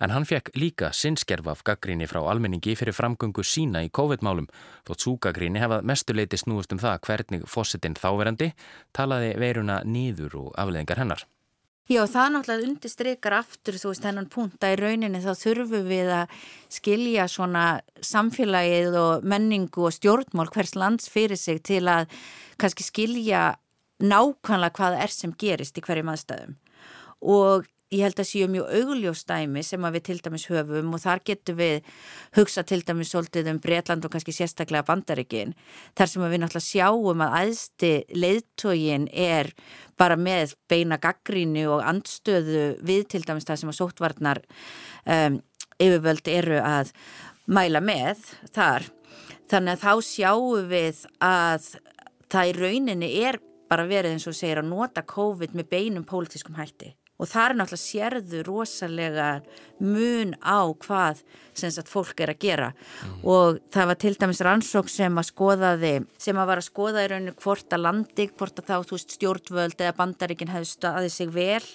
En 0.00 0.14
hann 0.14 0.26
fekk 0.28 0.52
líka 0.58 0.92
sinnskerf 0.92 1.50
af 1.52 1.64
gaggríni 1.66 2.08
frá 2.10 2.22
almenningi 2.22 2.76
fyrir 2.78 2.96
framgöngu 2.96 3.44
sína 3.46 3.84
í 3.86 3.90
COVID-málum. 3.90 4.48
Þótt 4.88 5.06
súgaggríni 5.06 5.62
hefað 5.62 5.86
mestuleiti 5.88 6.40
snúist 6.40 6.72
um 6.72 6.80
það 6.82 7.04
hvernig 7.06 7.46
fósitinn 7.50 7.98
þáverandi 7.98 8.52
talaði 8.92 9.36
veiruna 9.40 9.82
nýður 9.84 10.40
og 10.46 10.50
afleðingar 10.58 11.02
hennar. 11.02 11.26
Já, 11.90 12.04
það 12.06 12.28
náttúrulega 12.30 12.68
undirstreykar 12.68 13.34
aftur 13.40 13.76
þú 13.76 13.90
veist 13.90 14.04
hennan 14.06 14.28
punta 14.30 14.70
í 14.70 14.76
rauninni. 14.78 15.18
Þá 15.20 15.32
þurfum 15.40 15.88
við 15.90 16.12
að 16.14 16.36
skilja 16.70 17.26
svona 17.28 17.64
samfélagið 18.06 18.98
og 19.00 19.26
menningu 19.26 19.88
og 19.88 19.96
stjórnmál 19.96 20.46
hvers 20.54 20.76
lands 20.78 21.10
fyrir 21.10 21.40
sig 21.40 21.58
til 21.66 21.82
að 21.90 22.06
kannski 22.62 22.86
skilja 22.86 23.42
nákvæmlega 24.02 24.76
hvað 24.78 24.98
er 25.02 25.12
sem 25.14 25.34
gerist 25.38 25.78
í 25.78 25.84
hverjum 25.84 26.12
aðstæðum. 26.14 26.54
Og 27.34 27.66
ég 27.92 28.02
held 28.06 28.20
að 28.22 28.28
séu 28.28 28.48
mjög 28.50 28.70
augljóstæmi 28.78 29.62
sem 29.66 29.84
að 29.84 29.96
við 29.96 30.04
til 30.06 30.16
dæmis 30.24 30.46
höfum 30.48 30.94
og 30.96 31.02
þar 31.02 31.22
getum 31.28 31.58
við 31.58 31.90
hugsa 32.38 32.64
til 32.66 32.80
dæmis 32.86 33.12
svolítið 33.12 33.50
um 33.52 33.60
Breitland 33.62 34.06
og 34.06 34.14
kannski 34.14 34.34
sérstaklega 34.36 34.86
Bandaríkin 34.88 35.52
þar 35.98 36.10
sem 36.10 36.24
við 36.24 36.42
náttúrulega 36.42 36.68
sjáum 36.68 37.24
að 37.26 37.36
aðsti 37.40 37.92
leiðtógin 38.16 39.08
er 39.12 39.52
bara 40.00 40.16
með 40.16 40.56
beina 40.72 40.98
gaggrínu 41.02 41.66
og 41.74 41.84
andstöðu 41.92 42.64
við 42.80 43.04
til 43.12 43.22
dæmis 43.28 43.48
það 43.48 43.60
sem 43.60 43.74
að 43.74 43.78
sóttvarnar 43.80 44.42
um, 45.04 45.38
yfirvöld 45.76 46.32
eru 46.32 46.58
að 46.62 46.94
mæla 47.52 47.82
með 47.84 48.24
þar. 48.54 48.88
Þannig 49.50 49.76
að 49.76 49.84
þá 49.84 50.08
sjáum 50.08 50.68
við 50.70 51.04
að 51.20 51.68
það 52.32 52.48
í 52.48 52.56
rauninni 52.56 53.12
er 53.26 53.40
bara 53.68 53.84
verið 53.88 54.16
eins 54.16 54.28
og 54.28 54.36
segir 54.36 54.62
að 54.62 54.72
nota 54.72 55.04
COVID 55.04 55.56
með 55.56 55.68
beinum 55.72 56.08
pólitískum 56.08 56.56
hætti 56.56 56.94
og 57.22 57.30
það 57.30 57.44
er 57.44 57.56
náttúrulega 57.58 57.82
sérðu 57.86 58.40
rosalega 58.48 59.28
mun 59.82 60.34
á 60.42 60.58
hvað 60.82 61.22
sagt, 61.54 61.90
fólk 61.90 62.22
er 62.22 62.32
að 62.32 62.40
gera. 62.42 62.70
Mm. 62.72 63.14
og 63.22 63.60
það 63.72 63.88
var 63.90 63.98
til 64.02 64.14
dæmis 64.18 64.42
rannsók 64.42 64.90
sem 64.90 65.18
að 65.18 65.28
skoðaði, 65.30 65.94
sem 66.18 66.38
að 66.38 66.50
var 66.50 66.62
að 66.62 66.68
skoða 66.68 67.04
í 67.04 67.10
rauninu 67.12 67.34
hvort 67.42 67.74
að 67.74 67.84
landi, 67.86 68.28
hvort 68.38 68.58
að 68.58 68.68
þá 68.70 68.76
þú 68.88 68.98
veist 68.98 69.16
stjórnvöld 69.16 69.80
eða 69.80 69.96
bandaríkinn 69.98 70.52
hefði 70.52 70.70
staðið 70.72 71.14
sig 71.14 71.34
vel 71.34 71.66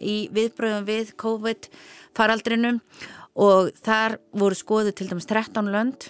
í 0.00 0.16
viðbröðum 0.34 0.86
við 0.88 1.16
COVID 1.20 1.70
faraldrinum. 2.16 2.80
Og 3.38 3.70
þar 3.84 4.16
voru 4.34 4.56
skoðið 4.58 4.96
til 4.98 5.08
dæmis 5.12 5.28
13 5.30 5.68
lönd. 5.70 6.08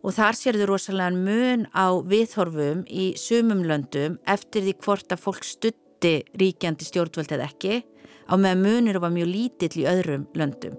Og 0.00 0.14
þar 0.16 0.36
sérðu 0.38 0.68
rosalega 0.70 1.12
mun 1.12 1.66
á 1.76 1.92
viðhorfum 2.08 2.86
í 2.88 3.10
sumum 3.20 3.64
löndum 3.68 4.16
eftir 4.24 4.64
því 4.64 4.76
hvort 4.84 5.12
að 5.12 5.24
fólk 5.26 5.44
stutti 5.44 6.14
ríkjandi 6.40 6.86
stjórnvöld 6.88 7.34
eða 7.36 7.50
ekki 7.50 7.82
á 8.30 8.34
meðan 8.38 8.62
munir 8.62 9.00
var 9.02 9.10
mjög 9.10 9.28
lítill 9.28 9.74
í 9.82 9.88
öðrum 9.90 10.28
löndum. 10.38 10.78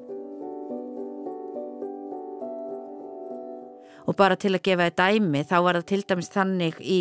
Og 4.10 4.18
bara 4.18 4.36
til 4.39 4.56
að 4.56 4.64
gefa 4.66 4.88
það 4.89 4.97
dæmi 4.97 5.43
þá 5.47 5.56
var 5.62 5.78
það 5.78 5.88
til 5.91 6.02
dæmis 6.10 6.32
þannig 6.34 6.80
í 6.82 6.99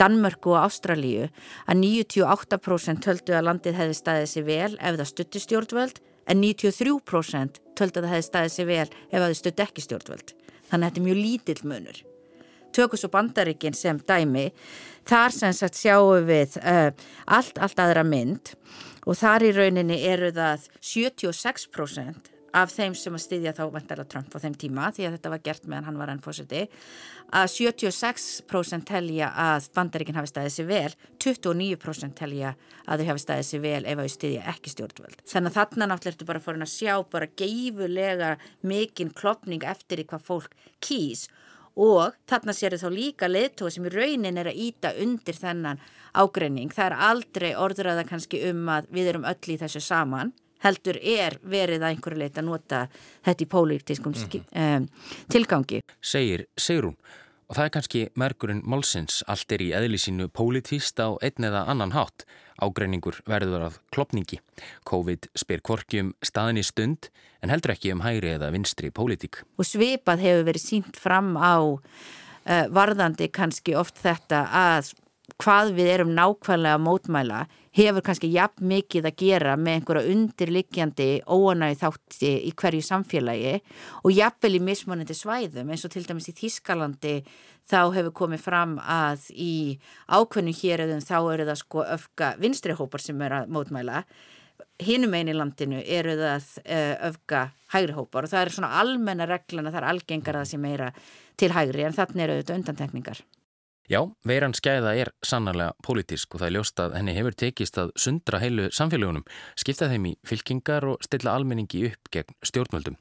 Danmörku 0.00 0.54
og 0.56 0.64
Ástralíu 0.64 1.28
að 1.70 1.82
98% 1.84 3.04
töldu 3.04 3.36
að 3.36 3.46
landið 3.46 3.78
hefði 3.78 3.98
staðið 4.00 4.30
sér 4.32 4.46
vel 4.48 4.72
ef 4.74 4.98
það 4.98 5.10
stutti 5.12 5.42
stjórnvöld 5.44 6.00
en 6.26 6.42
93% 6.42 7.62
töldu 7.78 8.00
að 8.00 8.06
það 8.06 8.14
hefði 8.16 8.28
staðið 8.28 8.54
sér 8.56 8.70
vel 8.70 8.86
ef 8.90 9.18
það 9.18 9.36
stutti 9.40 9.66
ekki 9.66 9.86
stjórnvöld. 9.86 10.34
Þannig 10.70 10.86
að 10.86 10.90
þetta 10.90 11.00
er 11.00 11.06
mjög 11.08 11.20
lítill 11.20 11.60
munur. 11.70 12.02
Tökus 12.70 13.02
og 13.06 13.10
bandaríkin 13.10 13.74
sem 13.74 13.98
dæmi, 14.06 14.50
þar 15.08 15.34
sem 15.34 15.54
sagt 15.56 15.78
sjáum 15.78 16.28
við 16.28 16.54
uh, 16.60 16.92
allt, 17.26 17.58
allt 17.58 17.82
aðra 17.82 18.04
mynd 18.06 18.52
og 19.06 19.16
þar 19.20 19.46
í 19.48 19.54
rauninni 19.56 20.02
eru 20.10 20.32
það 20.36 20.68
76% 20.80 22.30
af 22.56 22.72
þeim 22.74 22.94
sem 22.98 23.14
að 23.14 23.22
styðja 23.24 23.54
þá 23.54 23.62
vantarlega 23.70 24.10
Trump 24.10 24.34
á 24.34 24.42
þeim 24.42 24.56
tíma 24.58 24.88
því 24.94 25.06
að 25.06 25.16
þetta 25.16 25.32
var 25.32 25.42
gert 25.44 25.66
meðan 25.70 25.86
hann 25.88 26.00
var 26.00 26.12
enn 26.12 26.22
fórseti 26.24 26.64
að 27.30 27.46
76% 27.54 28.86
telja 28.90 29.28
að 29.38 29.68
bandaríkinn 29.76 30.18
hafi 30.18 30.32
staðið 30.32 30.54
sér 30.56 30.68
vel. 30.70 30.94
29% 31.22 32.16
telja 32.18 32.54
að 32.86 33.04
þau 33.04 33.10
hafi 33.12 33.24
staðið 33.24 33.48
sér 33.50 33.62
vel 33.66 33.82
ef 33.84 34.00
þau 34.00 34.14
styðja 34.16 34.46
ekki 34.54 34.72
stjórnvöld. 34.74 35.22
Þannig 35.30 35.52
að 35.52 35.58
þarna 35.60 35.90
náttúrulega 35.92 36.16
ertu 36.16 36.30
bara 36.32 36.42
forin 36.42 36.66
að 36.66 36.74
sjá 36.74 36.94
bara 37.12 37.30
geifulega 37.38 38.32
mikinn 38.66 39.14
klopning 39.14 39.66
eftir 39.70 40.02
í 40.02 40.08
hvað 40.10 40.26
fólk 40.26 40.58
kýs 40.82 41.28
og 41.80 42.18
þarna 42.28 42.54
sér 42.56 42.76
þau 42.76 42.84
þá 42.84 42.96
líka 42.96 43.30
leðtóa 43.30 43.72
sem 43.72 43.88
í 43.88 43.94
raunin 43.94 44.38
er 44.40 44.50
að 44.50 44.60
íta 44.66 44.92
undir 45.00 45.38
þennan 45.38 45.80
ágreining 46.20 46.74
það 46.74 46.86
er 46.90 46.96
aldrei 47.08 47.50
orðraða 47.56 48.04
kannski 48.08 48.42
um 48.50 48.68
að 48.68 48.90
við 48.94 49.12
erum 49.12 49.26
öll 49.30 49.54
í 49.54 49.58
þessu 49.60 49.82
saman 49.84 50.32
heldur 50.64 50.98
er 51.00 51.38
verið 51.40 51.80
að 51.80 51.94
einhverju 51.94 52.20
leita 52.20 52.44
nota 52.44 52.82
þetta 53.24 53.44
í 53.44 53.48
pólitískum 53.48 54.12
mm 54.12 54.28
-hmm. 54.28 54.76
um, 54.76 54.88
tilgangi. 55.28 55.80
Segir 56.00 56.46
Sigrún 56.56 56.96
og 57.50 57.56
það 57.58 57.66
er 57.66 57.72
kannski 57.74 58.00
merkurinn 58.14 58.62
málsins 58.62 59.24
allt 59.30 59.50
er 59.50 59.64
í 59.64 59.72
eðlisínu 59.74 60.28
pólitíst 60.30 61.00
á 61.02 61.18
einn 61.18 61.46
eða 61.48 61.64
annan 61.72 61.90
hátt. 61.96 62.22
Ágreiningur 62.62 63.18
verður 63.26 63.66
að 63.66 63.78
klopningi. 63.90 64.38
COVID 64.86 65.26
spyr 65.34 65.62
kvorki 65.66 66.04
um 66.04 66.12
staðin 66.22 66.60
í 66.60 66.64
stund 66.66 67.08
en 67.42 67.50
heldur 67.50 67.74
ekki 67.74 67.90
um 67.96 68.04
hægri 68.04 68.36
eða 68.36 68.52
vinstri 68.54 68.92
pólitík. 68.94 69.42
Og 69.58 69.66
svipað 69.66 70.22
hefur 70.22 70.46
verið 70.46 70.62
sínt 70.62 71.00
fram 71.00 71.34
á 71.34 71.58
uh, 71.58 72.66
varðandi 72.70 73.30
kannski 73.34 73.74
oft 73.74 73.98
þetta 73.98 74.44
að 74.46 74.94
hvað 75.40 75.74
við 75.76 75.90
erum 75.94 76.14
nákvæmlega 76.16 76.78
að 76.78 76.84
mótmæla 76.86 77.40
hefur 77.76 78.04
kannski 78.06 78.30
jafn 78.32 78.66
mikið 78.72 79.06
að 79.10 79.20
gera 79.22 79.54
með 79.60 79.76
einhverja 79.76 80.14
undirliggjandi 80.14 81.08
óanægi 81.30 81.78
þátti 81.82 82.32
í 82.48 82.50
hverju 82.62 82.86
samfélagi 82.86 83.54
og 84.02 84.10
jafnvel 84.16 84.56
í 84.58 84.64
mismunandi 84.70 85.16
svæðum 85.16 85.70
eins 85.70 85.86
og 85.86 85.94
til 85.94 86.04
dæmis 86.08 86.30
í 86.32 86.36
Þískalandi 86.40 87.14
þá 87.70 87.80
hefur 87.94 88.12
komið 88.24 88.42
fram 88.42 88.76
að 88.82 89.30
í 89.36 89.54
ákveðnu 90.10 90.56
hér 90.62 90.84
eða 90.86 91.00
þá 91.04 91.16
eru 91.20 91.48
það 91.52 91.62
sko 91.62 91.86
öfka 91.86 92.34
vinstrihópar 92.42 93.04
sem 93.04 93.22
er 93.22 93.40
að 93.40 93.54
mótmæla 93.54 94.04
hinum 94.80 95.14
einn 95.16 95.30
í 95.30 95.36
landinu 95.36 95.80
eru 95.84 96.16
það 96.18 96.46
eh, 96.64 96.94
öfka 97.10 97.48
hægri 97.74 97.96
hópar 97.96 98.26
og 98.26 98.32
það 98.32 98.44
er 98.44 98.54
svona 98.54 98.72
almenna 98.80 99.28
reglana, 99.28 99.70
það 99.70 99.82
er 99.82 99.90
algengar 99.92 100.38
að 100.38 100.46
það 100.46 100.52
sé 100.52 100.62
meira 100.62 100.88
til 101.40 101.52
hægri 101.54 101.86
en 101.86 101.96
þarna 101.96 102.26
eru 102.26 102.40
þetta 102.40 102.58
undantekningar. 102.58 103.22
Já, 103.90 104.04
veiran 104.22 104.52
skæða 104.54 104.92
er 104.94 105.08
sannarlega 105.26 105.72
pólitísk 105.82 106.36
og 106.36 106.38
það 106.38 106.46
er 106.46 106.52
ljóst 106.54 106.78
að 106.78 106.92
henni 106.94 107.14
hefur 107.16 107.34
tekist 107.34 107.78
að 107.82 107.88
sundra 107.98 108.38
heilu 108.38 108.68
samfélagunum, 108.70 109.24
skipta 109.58 109.88
þeim 109.90 110.04
í 110.06 110.16
fylkingar 110.22 110.84
og 110.92 111.00
stilla 111.02 111.32
almenningi 111.34 111.88
upp 111.88 112.10
gegn 112.14 112.36
stjórnvöldum. 112.46 112.94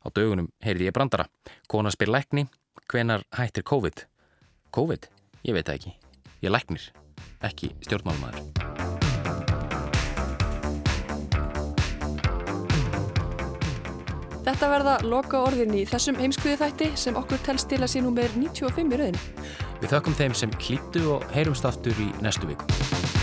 Á 0.00 0.08
dögunum 0.08 0.48
heyrði 0.64 0.86
ég 0.88 0.94
brandara. 0.96 1.26
Kona 1.68 1.92
spyr 1.92 2.08
lækni, 2.14 2.46
hvenar 2.88 3.26
hættir 3.36 3.66
COVID? 3.68 4.06
COVID? 4.72 5.04
Ég 5.44 5.52
veit 5.52 5.68
það 5.68 5.76
ekki. 5.76 5.92
Ég 6.40 6.54
læknir, 6.54 6.86
ekki 7.44 7.68
stjórnmálmaður. 7.84 8.40
Þetta 14.42 14.72
verða 14.72 14.96
loka 15.04 15.44
orðin 15.44 15.76
í 15.76 15.84
þessum 15.92 16.16
heimskuði 16.18 16.56
þætti 16.64 16.88
sem 17.04 17.20
okkur 17.20 17.44
telst 17.44 17.68
til 17.68 17.82
að 17.82 17.92
sé 17.92 18.00
nú 18.00 18.14
með 18.16 18.40
95 18.40 18.96
í 18.96 19.02
rauðin. 19.02 19.20
Við 19.82 19.96
þökkum 19.96 20.14
þeim 20.14 20.34
sem 20.38 20.54
hlýttu 20.62 21.02
og 21.16 21.26
heyrumst 21.34 21.66
aftur 21.66 21.98
í 21.98 22.12
næstu 22.22 22.46
viku. 22.52 23.21